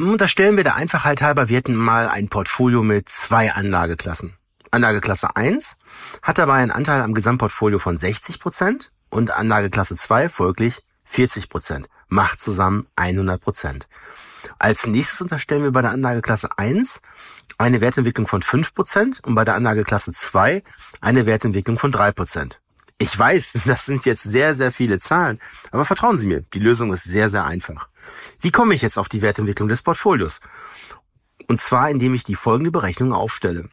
Unterstellen 0.00 0.56
wir 0.56 0.64
der 0.64 0.76
Einfachheit 0.76 1.22
halber, 1.22 1.48
wir 1.48 1.56
hätten 1.56 1.74
mal 1.74 2.08
ein 2.08 2.28
Portfolio 2.28 2.82
mit 2.82 3.08
zwei 3.08 3.52
Anlageklassen. 3.52 4.34
Anlageklasse 4.70 5.36
1 5.36 5.76
hat 6.22 6.38
dabei 6.38 6.54
einen 6.54 6.72
Anteil 6.72 7.00
am 7.00 7.14
Gesamtportfolio 7.14 7.78
von 7.78 7.96
60 7.96 8.40
Prozent 8.40 8.90
und 9.08 9.30
Anlageklasse 9.30 9.94
2 9.94 10.28
folglich 10.28 10.82
40 11.04 11.48
Prozent. 11.48 11.88
Macht 12.08 12.40
zusammen 12.40 12.88
100 12.96 13.40
Prozent. 13.40 13.88
Als 14.58 14.86
nächstes 14.86 15.20
unterstellen 15.20 15.62
wir 15.62 15.72
bei 15.72 15.82
der 15.82 15.90
Anlageklasse 15.90 16.48
1 16.56 17.00
eine 17.58 17.80
Wertentwicklung 17.80 18.26
von 18.26 18.42
5 18.42 18.74
Prozent 18.74 19.20
und 19.24 19.34
bei 19.34 19.44
der 19.44 19.54
Anlageklasse 19.54 20.12
2 20.12 20.62
eine 21.00 21.26
Wertentwicklung 21.26 21.78
von 21.78 21.92
3 21.92 22.12
Prozent. 22.12 22.60
Ich 22.98 23.18
weiß, 23.18 23.58
das 23.66 23.86
sind 23.86 24.04
jetzt 24.04 24.22
sehr, 24.22 24.54
sehr 24.54 24.72
viele 24.72 24.98
Zahlen, 24.98 25.40
aber 25.70 25.84
vertrauen 25.84 26.18
Sie 26.18 26.26
mir, 26.26 26.40
die 26.40 26.60
Lösung 26.60 26.92
ist 26.92 27.04
sehr, 27.04 27.28
sehr 27.28 27.44
einfach. 27.44 27.88
Wie 28.40 28.50
komme 28.50 28.74
ich 28.74 28.82
jetzt 28.82 28.98
auf 28.98 29.08
die 29.08 29.22
Wertentwicklung 29.22 29.68
des 29.68 29.82
Portfolios? 29.82 30.40
Und 31.46 31.60
zwar, 31.60 31.90
indem 31.90 32.14
ich 32.14 32.24
die 32.24 32.36
folgende 32.36 32.70
Berechnung 32.70 33.12
aufstelle. 33.12 33.68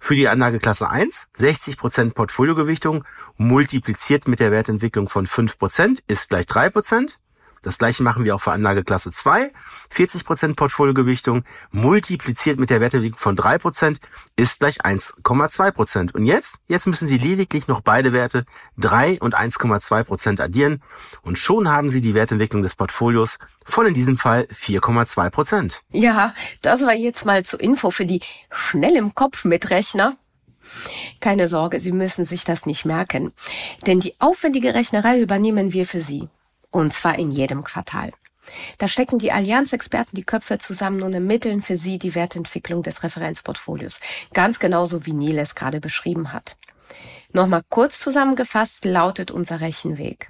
Für 0.00 0.14
die 0.14 0.28
Anlageklasse 0.28 0.88
1 0.88 1.28
60% 1.36 2.12
Portfoliogewichtung 2.12 3.04
multipliziert 3.36 4.28
mit 4.28 4.38
der 4.38 4.52
Wertentwicklung 4.52 5.08
von 5.08 5.26
5% 5.26 5.98
ist 6.06 6.28
gleich 6.28 6.46
3%. 6.46 7.16
Das 7.62 7.78
gleiche 7.78 8.02
machen 8.02 8.24
wir 8.24 8.34
auch 8.34 8.40
für 8.40 8.52
Anlageklasse 8.52 9.10
2. 9.10 9.52
40% 9.94 10.56
Portfoliogewichtung 10.56 11.44
multipliziert 11.70 12.58
mit 12.58 12.70
der 12.70 12.80
Wertentwicklung 12.80 13.18
von 13.18 13.36
3% 13.36 13.96
ist 14.36 14.60
gleich 14.60 14.82
1,2%. 14.82 16.12
Und 16.14 16.24
jetzt? 16.24 16.60
Jetzt 16.66 16.86
müssen 16.86 17.06
Sie 17.06 17.18
lediglich 17.18 17.68
noch 17.68 17.80
beide 17.80 18.12
Werte 18.12 18.44
3 18.78 19.20
und 19.20 19.36
1,2% 19.36 20.40
addieren 20.40 20.82
und 21.22 21.38
schon 21.38 21.68
haben 21.68 21.90
Sie 21.90 22.00
die 22.00 22.14
Wertentwicklung 22.14 22.62
des 22.62 22.76
Portfolios 22.76 23.38
von 23.64 23.86
in 23.86 23.94
diesem 23.94 24.16
Fall 24.16 24.46
4,2%. 24.52 25.74
Ja, 25.90 26.34
das 26.62 26.82
war 26.82 26.94
jetzt 26.94 27.24
mal 27.24 27.44
zur 27.44 27.60
Info 27.60 27.90
für 27.90 28.06
die 28.06 28.20
schnell 28.50 28.96
im 28.96 29.14
Kopf 29.14 29.44
Mitrechner. 29.44 30.16
Keine 31.20 31.48
Sorge, 31.48 31.80
Sie 31.80 31.92
müssen 31.92 32.24
sich 32.24 32.44
das 32.44 32.66
nicht 32.66 32.84
merken, 32.84 33.32
denn 33.86 34.00
die 34.00 34.14
aufwendige 34.18 34.74
Rechnerei 34.74 35.20
übernehmen 35.20 35.72
wir 35.72 35.86
für 35.86 36.00
Sie. 36.00 36.28
Und 36.70 36.92
zwar 36.92 37.18
in 37.18 37.30
jedem 37.30 37.64
Quartal. 37.64 38.12
Da 38.78 38.88
stecken 38.88 39.18
die 39.18 39.32
Allianz-Experten 39.32 40.16
die 40.16 40.24
Köpfe 40.24 40.58
zusammen 40.58 41.02
und 41.02 41.12
ermitteln 41.12 41.62
für 41.62 41.76
sie 41.76 41.98
die 41.98 42.14
Wertentwicklung 42.14 42.82
des 42.82 43.02
Referenzportfolios. 43.02 44.00
Ganz 44.32 44.58
genauso 44.58 45.06
wie 45.06 45.12
Neil 45.12 45.38
es 45.38 45.54
gerade 45.54 45.80
beschrieben 45.80 46.32
hat. 46.32 46.56
Nochmal 47.32 47.62
kurz 47.68 48.00
zusammengefasst 48.00 48.84
lautet 48.84 49.30
unser 49.30 49.60
Rechenweg. 49.60 50.28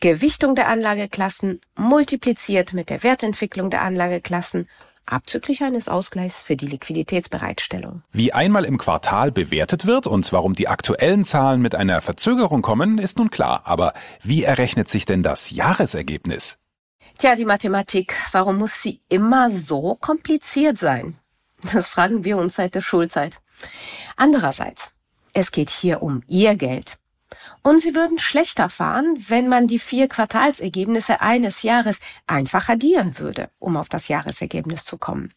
Gewichtung 0.00 0.54
der 0.54 0.68
Anlageklassen 0.68 1.60
multipliziert 1.76 2.72
mit 2.72 2.90
der 2.90 3.02
Wertentwicklung 3.02 3.70
der 3.70 3.82
Anlageklassen 3.82 4.68
abzüglich 5.06 5.62
eines 5.62 5.88
Ausgleichs 5.88 6.42
für 6.42 6.56
die 6.56 6.66
Liquiditätsbereitstellung. 6.66 8.02
Wie 8.12 8.32
einmal 8.32 8.64
im 8.64 8.78
Quartal 8.78 9.32
bewertet 9.32 9.86
wird 9.86 10.06
und 10.06 10.32
warum 10.32 10.54
die 10.54 10.68
aktuellen 10.68 11.24
Zahlen 11.24 11.60
mit 11.60 11.74
einer 11.74 12.00
Verzögerung 12.00 12.62
kommen, 12.62 12.98
ist 12.98 13.18
nun 13.18 13.30
klar. 13.30 13.62
Aber 13.64 13.94
wie 14.22 14.44
errechnet 14.44 14.88
sich 14.88 15.06
denn 15.06 15.22
das 15.22 15.50
Jahresergebnis? 15.50 16.58
Tja, 17.18 17.36
die 17.36 17.44
Mathematik, 17.44 18.14
warum 18.32 18.58
muss 18.58 18.82
sie 18.82 19.00
immer 19.08 19.50
so 19.50 19.96
kompliziert 20.00 20.78
sein? 20.78 21.16
Das 21.72 21.88
fragen 21.88 22.24
wir 22.24 22.36
uns 22.36 22.56
seit 22.56 22.74
der 22.74 22.80
Schulzeit. 22.80 23.38
Andererseits, 24.16 24.94
es 25.32 25.50
geht 25.50 25.70
hier 25.70 26.02
um 26.02 26.22
Ihr 26.26 26.56
Geld. 26.56 26.98
Und 27.66 27.80
Sie 27.80 27.94
würden 27.94 28.18
schlechter 28.18 28.68
fahren, 28.68 29.16
wenn 29.28 29.48
man 29.48 29.66
die 29.66 29.78
vier 29.78 30.06
Quartalsergebnisse 30.06 31.22
eines 31.22 31.62
Jahres 31.62 31.98
einfach 32.26 32.68
addieren 32.68 33.18
würde, 33.18 33.48
um 33.58 33.78
auf 33.78 33.88
das 33.88 34.08
Jahresergebnis 34.08 34.84
zu 34.84 34.98
kommen. 34.98 35.32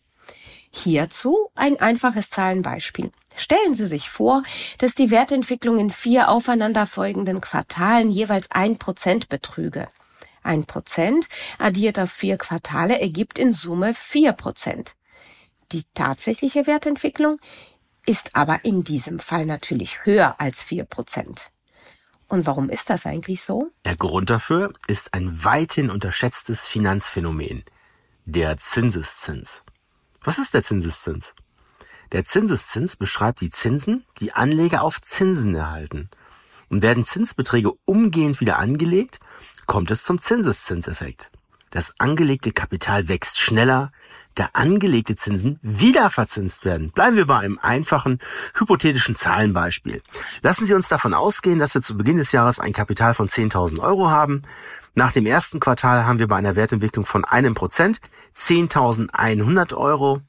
Hierzu 0.70 1.50
ein 1.56 1.80
einfaches 1.80 2.30
Zahlenbeispiel. 2.30 3.12
Stellen 3.38 3.76
Sie 3.76 3.86
sich 3.86 4.10
vor, 4.10 4.44
dass 4.78 4.94
die 4.94 5.10
Wertentwicklung 5.10 5.80
in 5.80 5.90
vier 5.90 6.28
aufeinanderfolgenden 6.28 7.40
Quartalen 7.40 8.12
jeweils 8.12 8.52
ein 8.52 8.78
Prozent 8.78 9.30
betrüge. 9.30 9.88
Ein 10.44 10.66
Prozent 10.66 11.30
addiert 11.60 11.98
auf 11.98 12.12
vier 12.12 12.38
Quartale 12.38 13.00
ergibt 13.00 13.40
in 13.40 13.54
Summe 13.54 13.94
vier 13.94 14.34
Prozent. 14.34 14.96
Die 15.72 15.84
tatsächliche 15.94 16.68
Wertentwicklung 16.68 17.40
ist 18.06 18.36
aber 18.36 18.66
in 18.66 18.84
diesem 18.84 19.20
Fall 19.20 19.46
natürlich 19.46 20.06
höher 20.06 20.42
als 20.42 20.62
vier 20.62 20.84
Prozent. 20.84 21.52
Und 22.28 22.46
warum 22.46 22.70
ist 22.70 22.90
das 22.90 23.06
eigentlich 23.06 23.42
so? 23.42 23.72
Der 23.86 23.96
Grund 23.96 24.30
dafür 24.30 24.74
ist 24.88 25.14
ein 25.14 25.44
weithin 25.44 25.90
unterschätztes 25.90 26.68
Finanzphänomen, 26.68 27.64
der 28.26 28.58
Zinseszins. 28.58 29.64
Was 30.22 30.38
ist 30.38 30.54
der 30.54 30.64
Zinseszins? 30.64 31.36
Der 32.12 32.26
Zinseszins 32.26 32.98
beschreibt 32.98 33.42
die 33.42 33.50
Zinsen, 33.50 34.06
die 34.18 34.34
Anleger 34.34 34.82
auf 34.82 35.02
Zinsen 35.02 35.56
erhalten. 35.56 36.10
Und 36.70 36.82
werden 36.82 37.06
Zinsbeträge 37.06 37.72
umgehend 37.86 38.42
wieder 38.42 38.60
angelegt, 38.60 39.20
kommt 39.68 39.90
es 39.90 40.04
zum 40.04 40.20
Zinseszinseffekt. 40.20 41.32
Das 41.70 41.94
angelegte 41.98 42.52
Kapital 42.52 43.08
wächst 43.08 43.40
schneller, 43.40 43.92
da 44.40 44.50
angelegte 44.54 45.16
Zinsen 45.16 45.60
wieder 45.62 46.10
verzinst 46.10 46.66
werden. 46.66 46.92
Bleiben 46.92 47.16
wir 47.16 47.26
bei 47.26 47.40
einem 47.40 47.60
einfachen, 47.62 48.20
hypothetischen 48.58 49.16
Zahlenbeispiel. 49.16 50.02
Lassen 50.42 50.66
Sie 50.66 50.74
uns 50.74 50.88
davon 50.88 51.14
ausgehen, 51.14 51.60
dass 51.60 51.74
wir 51.74 51.82
zu 51.82 51.98
Beginn 51.98 52.18
des 52.18 52.32
Jahres 52.32 52.60
ein 52.60 52.74
Kapital 52.74 53.14
von 53.14 53.28
10.000 53.28 53.80
Euro 53.80 54.10
haben. 54.10 54.44
Nach 54.96 55.12
dem 55.12 55.26
ersten 55.26 55.60
Quartal 55.60 56.06
haben 56.06 56.20
wir 56.20 56.28
bei 56.28 56.36
einer 56.36 56.56
Wertentwicklung 56.56 57.06
von 57.06 57.26
einem 57.26 57.54
Prozent 57.54 58.00
10.100 58.36 59.74
Euro. 59.76 60.22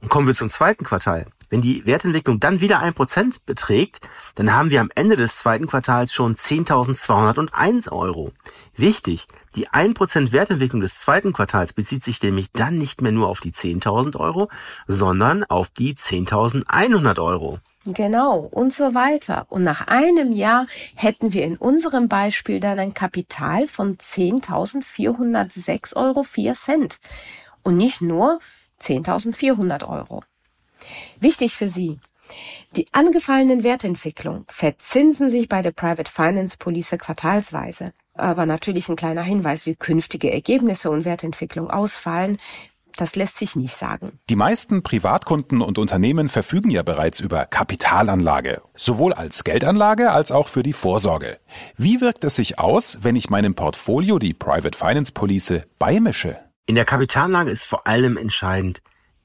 Und 0.00 0.08
kommen 0.08 0.26
wir 0.26 0.34
zum 0.34 0.48
zweiten 0.48 0.84
Quartal. 0.84 1.26
Wenn 1.52 1.60
die 1.60 1.84
Wertentwicklung 1.84 2.40
dann 2.40 2.62
wieder 2.62 2.80
ein 2.80 2.94
Prozent 2.94 3.44
beträgt, 3.44 4.00
dann 4.36 4.54
haben 4.54 4.70
wir 4.70 4.80
am 4.80 4.88
Ende 4.94 5.16
des 5.16 5.36
zweiten 5.36 5.66
Quartals 5.66 6.10
schon 6.10 6.34
10.201 6.34 7.92
Euro. 7.92 8.32
Wichtig, 8.74 9.26
die 9.54 9.68
1% 9.68 10.32
Wertentwicklung 10.32 10.80
des 10.80 10.98
zweiten 10.98 11.34
Quartals 11.34 11.74
bezieht 11.74 12.02
sich 12.02 12.22
nämlich 12.22 12.52
dann 12.52 12.78
nicht 12.78 13.02
mehr 13.02 13.12
nur 13.12 13.28
auf 13.28 13.40
die 13.40 13.52
10.000 13.52 14.18
Euro, 14.18 14.48
sondern 14.86 15.44
auf 15.44 15.68
die 15.68 15.94
10.100 15.94 17.22
Euro. 17.22 17.58
Genau, 17.84 18.38
und 18.38 18.72
so 18.72 18.94
weiter. 18.94 19.44
Und 19.50 19.62
nach 19.62 19.88
einem 19.88 20.32
Jahr 20.32 20.66
hätten 20.94 21.34
wir 21.34 21.44
in 21.44 21.58
unserem 21.58 22.08
Beispiel 22.08 22.60
dann 22.60 22.78
ein 22.78 22.94
Kapital 22.94 23.66
von 23.66 23.98
10.406 23.98 25.96
Euro 25.96 26.22
4 26.22 26.54
Cent. 26.54 26.98
Und 27.62 27.76
nicht 27.76 28.00
nur 28.00 28.40
10.400 28.80 29.86
Euro. 29.86 30.22
Wichtig 31.20 31.56
für 31.56 31.68
Sie. 31.68 31.98
Die 32.76 32.86
angefallenen 32.92 33.62
Wertentwicklungen 33.62 34.44
verzinsen 34.48 35.30
sich 35.30 35.48
bei 35.48 35.60
der 35.60 35.72
Private 35.72 36.10
Finance 36.10 36.56
Police 36.58 36.96
quartalsweise. 36.98 37.92
Aber 38.14 38.46
natürlich 38.46 38.88
ein 38.88 38.96
kleiner 38.96 39.22
Hinweis, 39.22 39.66
wie 39.66 39.74
künftige 39.74 40.32
Ergebnisse 40.32 40.90
und 40.90 41.04
Wertentwicklung 41.04 41.70
ausfallen, 41.70 42.38
das 42.96 43.16
lässt 43.16 43.38
sich 43.38 43.56
nicht 43.56 43.74
sagen. 43.74 44.18
Die 44.28 44.36
meisten 44.36 44.82
Privatkunden 44.82 45.62
und 45.62 45.78
Unternehmen 45.78 46.28
verfügen 46.28 46.70
ja 46.70 46.82
bereits 46.82 47.20
über 47.20 47.46
Kapitalanlage, 47.46 48.60
sowohl 48.76 49.12
als 49.14 49.44
Geldanlage 49.44 50.10
als 50.10 50.30
auch 50.30 50.48
für 50.48 50.62
die 50.62 50.74
Vorsorge. 50.74 51.38
Wie 51.76 52.00
wirkt 52.00 52.24
es 52.24 52.36
sich 52.36 52.58
aus, 52.58 52.98
wenn 53.00 53.16
ich 53.16 53.30
meinem 53.30 53.54
Portfolio 53.54 54.18
die 54.18 54.34
Private 54.34 54.76
Finance 54.76 55.12
Police 55.12 55.62
beimische? 55.78 56.38
In 56.66 56.74
der 56.74 56.84
Kapitalanlage 56.84 57.50
ist 57.50 57.64
vor 57.64 57.86
allem 57.86 58.16
entscheidend, 58.16 58.82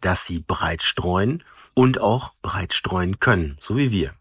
dass 0.08 0.24
sie 0.24 0.40
breit 0.40 0.84
streuen 0.84 1.44
und 1.74 2.00
auch 2.00 2.32
breit 2.42 2.72
streuen 2.72 3.20
können, 3.20 3.58
so 3.60 3.76
wie 3.76 3.92
wir. 3.92 4.14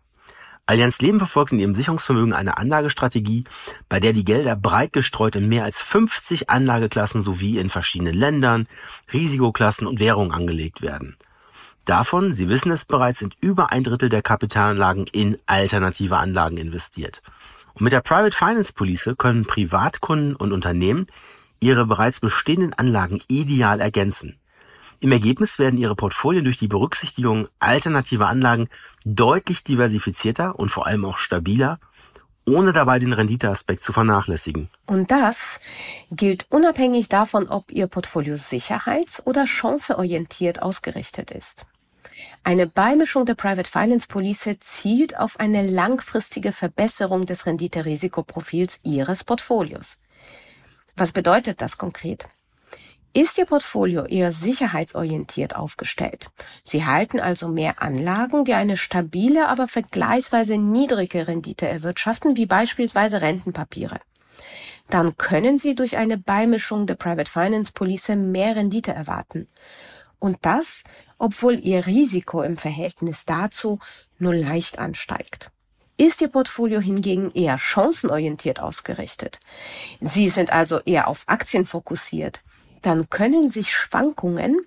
Allianz 0.66 1.00
Leben 1.00 1.18
verfolgt 1.18 1.52
in 1.52 1.60
ihrem 1.60 1.76
Sicherungsvermögen 1.76 2.32
eine 2.32 2.58
Anlagestrategie, 2.58 3.44
bei 3.88 4.00
der 4.00 4.12
die 4.12 4.24
Gelder 4.24 4.56
breit 4.56 4.92
gestreut 4.92 5.36
in 5.36 5.48
mehr 5.48 5.62
als 5.62 5.80
50 5.80 6.50
Anlageklassen 6.50 7.22
sowie 7.22 7.60
in 7.60 7.68
verschiedenen 7.68 8.14
Ländern, 8.14 8.66
Risikoklassen 9.12 9.86
und 9.86 10.00
Währungen 10.00 10.32
angelegt 10.32 10.82
werden. 10.82 11.16
Davon, 11.84 12.34
Sie 12.34 12.48
wissen 12.48 12.72
es 12.72 12.84
bereits, 12.84 13.20
sind 13.20 13.36
über 13.40 13.70
ein 13.70 13.84
Drittel 13.84 14.08
der 14.08 14.22
Kapitalanlagen 14.22 15.06
in 15.12 15.38
alternative 15.46 16.16
Anlagen 16.16 16.56
investiert. 16.56 17.22
Und 17.74 17.82
mit 17.82 17.92
der 17.92 18.00
Private 18.00 18.36
Finance 18.36 18.72
Police 18.72 19.14
können 19.16 19.44
Privatkunden 19.44 20.34
und 20.34 20.50
Unternehmen 20.50 21.06
ihre 21.60 21.86
bereits 21.86 22.18
bestehenden 22.18 22.74
Anlagen 22.74 23.22
ideal 23.28 23.80
ergänzen. 23.80 24.40
Im 25.00 25.12
Ergebnis 25.12 25.58
werden 25.58 25.78
ihre 25.78 25.94
Portfolien 25.94 26.44
durch 26.44 26.56
die 26.56 26.68
Berücksichtigung 26.68 27.48
alternativer 27.58 28.28
Anlagen 28.28 28.68
deutlich 29.04 29.62
diversifizierter 29.62 30.58
und 30.58 30.70
vor 30.70 30.86
allem 30.86 31.04
auch 31.04 31.18
stabiler, 31.18 31.78
ohne 32.46 32.72
dabei 32.72 32.98
den 32.98 33.12
Renditeaspekt 33.12 33.82
zu 33.82 33.92
vernachlässigen. 33.92 34.70
Und 34.86 35.10
das 35.10 35.60
gilt 36.10 36.46
unabhängig 36.50 37.08
davon, 37.08 37.48
ob 37.48 37.72
Ihr 37.72 37.88
Portfolio 37.88 38.36
sicherheits- 38.36 39.26
oder 39.26 39.46
chanceorientiert 39.46 40.62
ausgerichtet 40.62 41.30
ist. 41.30 41.66
Eine 42.44 42.66
Beimischung 42.66 43.26
der 43.26 43.34
Private 43.34 43.68
Finance 43.68 44.08
Police 44.08 44.56
zielt 44.60 45.18
auf 45.18 45.38
eine 45.38 45.68
langfristige 45.68 46.52
Verbesserung 46.52 47.26
des 47.26 47.44
Rendite-Risikoprofils 47.44 48.80
Ihres 48.84 49.24
Portfolios. 49.24 49.98
Was 50.96 51.12
bedeutet 51.12 51.60
das 51.60 51.76
konkret? 51.76 52.28
Ist 53.16 53.38
Ihr 53.38 53.46
Portfolio 53.46 54.04
eher 54.04 54.30
sicherheitsorientiert 54.30 55.56
aufgestellt? 55.56 56.28
Sie 56.64 56.84
halten 56.84 57.18
also 57.18 57.48
mehr 57.48 57.80
Anlagen, 57.80 58.44
die 58.44 58.52
eine 58.52 58.76
stabile, 58.76 59.48
aber 59.48 59.68
vergleichsweise 59.68 60.58
niedrige 60.58 61.26
Rendite 61.26 61.66
erwirtschaften, 61.66 62.36
wie 62.36 62.44
beispielsweise 62.44 63.22
Rentenpapiere. 63.22 64.00
Dann 64.90 65.16
können 65.16 65.58
Sie 65.58 65.74
durch 65.74 65.96
eine 65.96 66.18
Beimischung 66.18 66.86
der 66.86 66.96
Private 66.96 67.30
Finance 67.30 67.72
Police 67.72 68.10
mehr 68.10 68.54
Rendite 68.54 68.92
erwarten. 68.92 69.48
Und 70.18 70.36
das, 70.42 70.84
obwohl 71.16 71.58
Ihr 71.58 71.86
Risiko 71.86 72.42
im 72.42 72.58
Verhältnis 72.58 73.24
dazu 73.24 73.78
nur 74.18 74.34
leicht 74.34 74.78
ansteigt. 74.78 75.50
Ist 75.96 76.20
Ihr 76.20 76.28
Portfolio 76.28 76.80
hingegen 76.80 77.30
eher 77.30 77.56
chancenorientiert 77.56 78.60
ausgerichtet? 78.60 79.40
Sie 80.02 80.28
sind 80.28 80.52
also 80.52 80.80
eher 80.80 81.08
auf 81.08 81.22
Aktien 81.26 81.64
fokussiert, 81.64 82.42
dann 82.86 83.10
können 83.10 83.50
sich 83.50 83.72
Schwankungen 83.72 84.60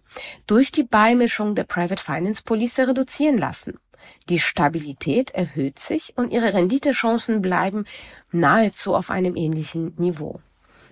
durch 0.46 0.72
die 0.72 0.84
Beimischung 0.84 1.56
der 1.56 1.64
Private 1.64 2.04
Finance 2.04 2.44
Police 2.44 2.80
reduzieren 2.80 3.38
lassen. 3.38 3.80
Die 4.28 4.40
Stabilität 4.40 5.32
erhöht 5.32 5.80
sich 5.80 6.14
und 6.18 6.32
ihre 6.32 6.54
Renditechancen 6.54 7.42
bleiben 7.42 7.86
nahezu 8.32 8.96
auf 8.96 9.10
einem 9.10 9.36
ähnlichen 9.36 9.94
Niveau. 9.98 10.42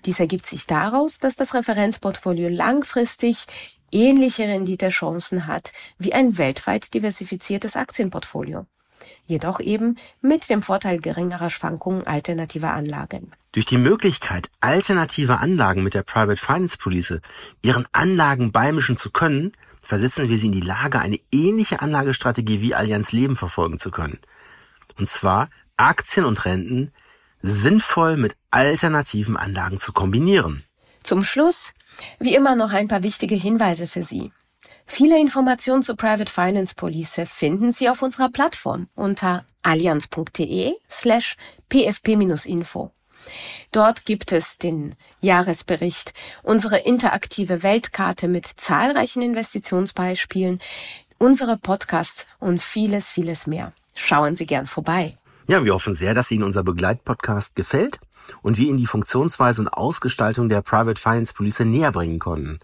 Dies 0.05 0.19
ergibt 0.19 0.45
sich 0.45 0.67
daraus, 0.67 1.19
dass 1.19 1.35
das 1.35 1.53
Referenzportfolio 1.53 2.47
langfristig 2.47 3.45
ähnliche 3.91 4.43
Renditechancen 4.43 5.47
hat 5.47 5.73
wie 5.97 6.13
ein 6.13 6.37
weltweit 6.37 6.93
diversifiziertes 6.93 7.75
Aktienportfolio 7.75 8.65
jedoch 9.27 9.59
eben 9.59 9.97
mit 10.21 10.49
dem 10.49 10.61
Vorteil 10.61 10.99
geringerer 10.99 11.49
Schwankungen 11.49 12.07
alternativer 12.07 12.73
Anlagen. 12.73 13.31
Durch 13.57 13.65
die 13.65 13.79
Möglichkeit, 13.79 14.51
alternative 14.59 15.39
Anlagen 15.39 15.81
mit 15.81 15.95
der 15.95 16.03
Private 16.03 16.39
Finance 16.39 16.77
Police 16.77 17.21
ihren 17.63 17.87
Anlagen 17.91 18.51
beimischen 18.51 18.97
zu 18.97 19.09
können, 19.09 19.53
versetzen 19.81 20.29
wir 20.29 20.37
sie 20.37 20.45
in 20.45 20.51
die 20.51 20.61
Lage, 20.61 20.99
eine 20.99 21.17
ähnliche 21.31 21.81
Anlagestrategie 21.81 22.61
wie 22.61 22.75
Allianz 22.75 23.13
Leben 23.13 23.35
verfolgen 23.35 23.79
zu 23.79 23.89
können. 23.89 24.19
Und 24.99 25.09
zwar 25.09 25.49
Aktien 25.75 26.27
und 26.27 26.45
Renten 26.45 26.91
sinnvoll 27.41 28.15
mit 28.17 28.35
alternativen 28.51 29.35
Anlagen 29.35 29.79
zu 29.79 29.91
kombinieren. 29.91 30.63
Zum 31.01 31.23
Schluss, 31.23 31.73
wie 32.19 32.35
immer 32.35 32.55
noch 32.55 32.73
ein 32.73 32.87
paar 32.87 33.01
wichtige 33.01 33.33
Hinweise 33.33 33.87
für 33.87 34.03
Sie. 34.03 34.31
Viele 34.85 35.19
Informationen 35.19 35.81
zur 35.81 35.97
Private 35.97 36.31
Finance 36.31 36.75
Police 36.75 37.21
finden 37.25 37.71
Sie 37.73 37.89
auf 37.89 38.03
unserer 38.03 38.29
Plattform 38.29 38.87
unter 38.93 39.47
allianz.de 39.63 40.75
slash 40.87 41.37
pfp-info. 41.71 42.91
Dort 43.71 44.05
gibt 44.05 44.31
es 44.31 44.57
den 44.57 44.95
Jahresbericht, 45.21 46.13
unsere 46.43 46.77
interaktive 46.77 47.63
Weltkarte 47.63 48.27
mit 48.27 48.45
zahlreichen 48.45 49.21
Investitionsbeispielen, 49.21 50.59
unsere 51.17 51.57
Podcasts 51.57 52.25
und 52.39 52.61
vieles, 52.61 53.09
vieles 53.09 53.47
mehr. 53.47 53.73
Schauen 53.95 54.35
Sie 54.35 54.45
gern 54.45 54.67
vorbei. 54.67 55.17
Ja, 55.47 55.63
wir 55.63 55.73
hoffen 55.73 55.93
sehr, 55.93 56.13
dass 56.13 56.29
Ihnen 56.31 56.43
unser 56.43 56.63
Begleitpodcast 56.63 57.55
gefällt 57.55 57.99
und 58.41 58.57
wir 58.57 58.67
Ihnen 58.67 58.77
die 58.77 58.85
Funktionsweise 58.85 59.61
und 59.61 59.69
Ausgestaltung 59.69 60.49
der 60.49 60.61
Private 60.61 60.99
Finance 60.99 61.33
Police 61.33 61.61
näher 61.61 61.91
bringen 61.91 62.19
konnten. 62.19 62.59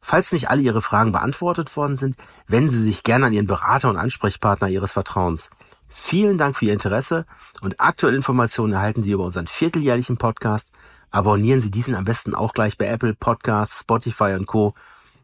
Falls 0.00 0.32
nicht 0.32 0.50
alle 0.50 0.62
Ihre 0.62 0.82
Fragen 0.82 1.12
beantwortet 1.12 1.74
worden 1.76 1.96
sind, 1.96 2.16
wenden 2.46 2.70
Sie 2.70 2.82
sich 2.82 3.02
gerne 3.02 3.26
an 3.26 3.32
Ihren 3.32 3.46
Berater 3.46 3.90
und 3.90 3.96
Ansprechpartner 3.96 4.68
Ihres 4.68 4.92
Vertrauens. 4.92 5.50
Vielen 5.88 6.38
Dank 6.38 6.56
für 6.56 6.66
Ihr 6.66 6.72
Interesse 6.72 7.26
und 7.60 7.80
aktuelle 7.80 8.16
Informationen 8.16 8.72
erhalten 8.72 9.02
Sie 9.02 9.12
über 9.12 9.24
unseren 9.24 9.46
vierteljährlichen 9.46 10.18
Podcast. 10.18 10.72
Abonnieren 11.10 11.60
Sie 11.60 11.70
diesen 11.70 11.94
am 11.94 12.04
besten 12.04 12.34
auch 12.34 12.52
gleich 12.52 12.76
bei 12.76 12.86
Apple 12.86 13.14
Podcasts, 13.14 13.80
Spotify 13.80 14.34
und 14.38 14.46
Co. 14.46 14.74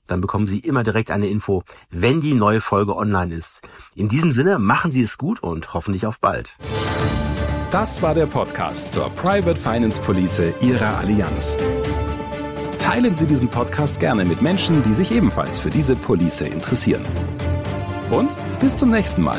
Dann 0.07 0.20
bekommen 0.20 0.46
Sie 0.46 0.59
immer 0.61 0.83
direkt 0.83 1.11
eine 1.11 1.27
Info, 1.27 1.62
wenn 1.90 2.20
die 2.20 2.35
neue 2.35 2.61
Folge 2.61 2.96
online 2.96 3.35
ist. 3.35 3.62
In 3.94 4.09
diesem 4.09 4.31
Sinne, 4.31 4.59
machen 4.59 4.90
Sie 4.90 5.03
es 5.03 5.18
gut 5.18 5.42
und 5.42 5.75
hoffentlich 5.75 6.07
auf 6.07 6.20
bald. 6.20 6.57
Das 7.70 8.03
war 8.03 8.14
der 8.14 8.27
Podcast 8.27 8.92
zur 8.92 9.09
Private 9.11 9.59
Finance 9.59 10.01
Police 10.01 10.42
Ihrer 10.61 10.98
Allianz. 10.98 11.57
Teilen 12.79 13.16
Sie 13.16 13.27
diesen 13.27 13.48
Podcast 13.48 14.01
gerne 14.01 14.25
mit 14.25 14.42
Menschen, 14.42 14.83
die 14.83 14.92
sich 14.92 15.12
ebenfalls 15.12 15.61
für 15.61 15.70
diese 15.70 15.96
Police 15.96 16.40
interessieren. 16.42 17.05
Und 18.11 18.37
bis 18.61 18.77
zum 18.77 18.90
nächsten 18.90 19.22
Mal. 19.22 19.38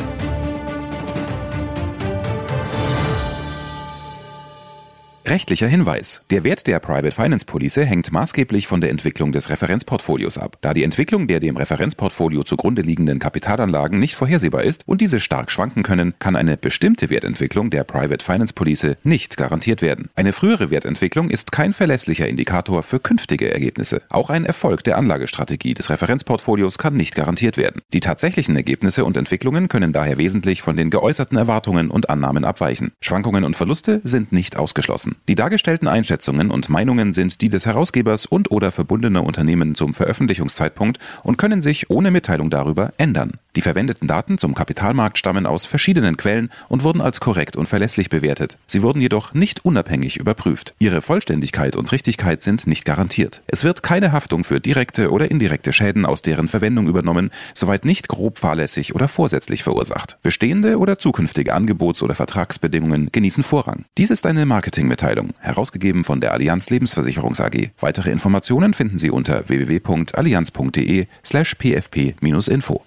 Rechtlicher 5.25 5.67
Hinweis. 5.67 6.21
Der 6.31 6.43
Wert 6.43 6.67
der 6.67 6.79
Private 6.79 7.11
Finance 7.11 7.45
Police 7.45 7.77
hängt 7.77 8.11
maßgeblich 8.11 8.67
von 8.67 8.81
der 8.81 8.89
Entwicklung 8.89 9.31
des 9.31 9.49
Referenzportfolios 9.49 10.37
ab. 10.37 10.57
Da 10.59 10.73
die 10.73 10.83
Entwicklung 10.83 11.27
der 11.27 11.39
dem 11.39 11.55
Referenzportfolio 11.55 12.43
zugrunde 12.43 12.81
liegenden 12.81 13.19
Kapitalanlagen 13.19 13.99
nicht 13.99 14.15
vorhersehbar 14.15 14.63
ist 14.63 14.83
und 14.85 14.99
diese 14.99 15.21
stark 15.21 15.49
schwanken 15.49 15.81
können, 15.81 16.13
kann 16.19 16.35
eine 16.35 16.57
bestimmte 16.57 17.09
Wertentwicklung 17.09 17.69
der 17.69 17.85
Private 17.85 18.23
Finance 18.23 18.53
Police 18.53 18.97
nicht 19.05 19.37
garantiert 19.37 19.81
werden. 19.81 20.09
Eine 20.15 20.33
frühere 20.33 20.69
Wertentwicklung 20.69 21.29
ist 21.29 21.53
kein 21.53 21.71
verlässlicher 21.71 22.27
Indikator 22.27 22.83
für 22.83 22.99
künftige 22.99 23.49
Ergebnisse. 23.49 24.01
Auch 24.09 24.29
ein 24.29 24.43
Erfolg 24.43 24.83
der 24.83 24.97
Anlagestrategie 24.97 25.73
des 25.73 25.89
Referenzportfolios 25.89 26.77
kann 26.77 26.97
nicht 26.97 27.15
garantiert 27.15 27.55
werden. 27.55 27.81
Die 27.93 28.01
tatsächlichen 28.01 28.57
Ergebnisse 28.57 29.05
und 29.05 29.15
Entwicklungen 29.15 29.69
können 29.69 29.93
daher 29.93 30.17
wesentlich 30.17 30.61
von 30.61 30.75
den 30.75 30.89
geäußerten 30.89 31.37
Erwartungen 31.37 31.91
und 31.91 32.09
Annahmen 32.09 32.43
abweichen. 32.43 32.91
Schwankungen 32.99 33.45
und 33.45 33.55
Verluste 33.55 34.01
sind 34.03 34.33
nicht 34.33 34.57
ausgeschlossen. 34.57 35.12
Die 35.27 35.35
dargestellten 35.35 35.87
Einschätzungen 35.87 36.51
und 36.51 36.69
Meinungen 36.69 37.13
sind 37.13 37.41
die 37.41 37.49
des 37.49 37.65
Herausgebers 37.65 38.25
und 38.25 38.51
oder 38.51 38.71
verbundener 38.71 39.23
Unternehmen 39.23 39.75
zum 39.75 39.93
Veröffentlichungszeitpunkt 39.93 40.99
und 41.23 41.37
können 41.37 41.61
sich 41.61 41.89
ohne 41.89 42.11
Mitteilung 42.11 42.49
darüber 42.49 42.93
ändern. 42.97 43.39
Die 43.55 43.61
verwendeten 43.61 44.07
Daten 44.07 44.37
zum 44.37 44.55
Kapitalmarkt 44.55 45.17
stammen 45.17 45.45
aus 45.45 45.65
verschiedenen 45.65 46.17
Quellen 46.17 46.49
und 46.69 46.83
wurden 46.83 47.01
als 47.01 47.19
korrekt 47.19 47.55
und 47.55 47.69
verlässlich 47.69 48.09
bewertet. 48.09 48.57
Sie 48.65 48.81
wurden 48.81 48.99
jedoch 48.99 49.33
nicht 49.33 49.63
unabhängig 49.63 50.17
überprüft. 50.17 50.73
Ihre 50.79 51.01
Vollständigkeit 51.01 51.75
und 51.75 51.91
Richtigkeit 51.91 52.41
sind 52.41 52.65
nicht 52.65 52.83
garantiert. 52.83 53.41
Es 53.47 53.63
wird 53.63 53.83
keine 53.83 54.11
Haftung 54.11 54.43
für 54.43 54.59
direkte 54.59 55.11
oder 55.11 55.29
indirekte 55.29 55.71
Schäden 55.71 56.05
aus 56.05 56.23
deren 56.23 56.47
Verwendung 56.47 56.87
übernommen, 56.87 57.29
soweit 57.53 57.85
nicht 57.85 58.07
grob 58.07 58.39
fahrlässig 58.39 58.95
oder 58.95 59.07
vorsätzlich 59.07 59.61
verursacht. 59.61 60.17
Bestehende 60.23 60.79
oder 60.79 60.97
zukünftige 60.97 61.53
Angebots- 61.53 62.01
oder 62.01 62.15
Vertragsbedingungen 62.15 63.11
genießen 63.11 63.43
Vorrang. 63.43 63.85
Dies 63.97 64.09
ist 64.09 64.25
eine 64.25 64.47
Marketingmitteilung, 64.47 65.33
herausgegeben 65.39 66.03
von 66.03 66.21
der 66.21 66.33
Allianz 66.33 66.71
Lebensversicherungs 66.71 67.39
AG. 67.39 67.69
Weitere 67.79 68.09
Informationen 68.09 68.73
finden 68.73 68.97
Sie 68.97 69.11
unter 69.11 69.47
www.allianz.de 69.47 71.07
slash 71.23 71.55
pfp-info. 71.55 72.83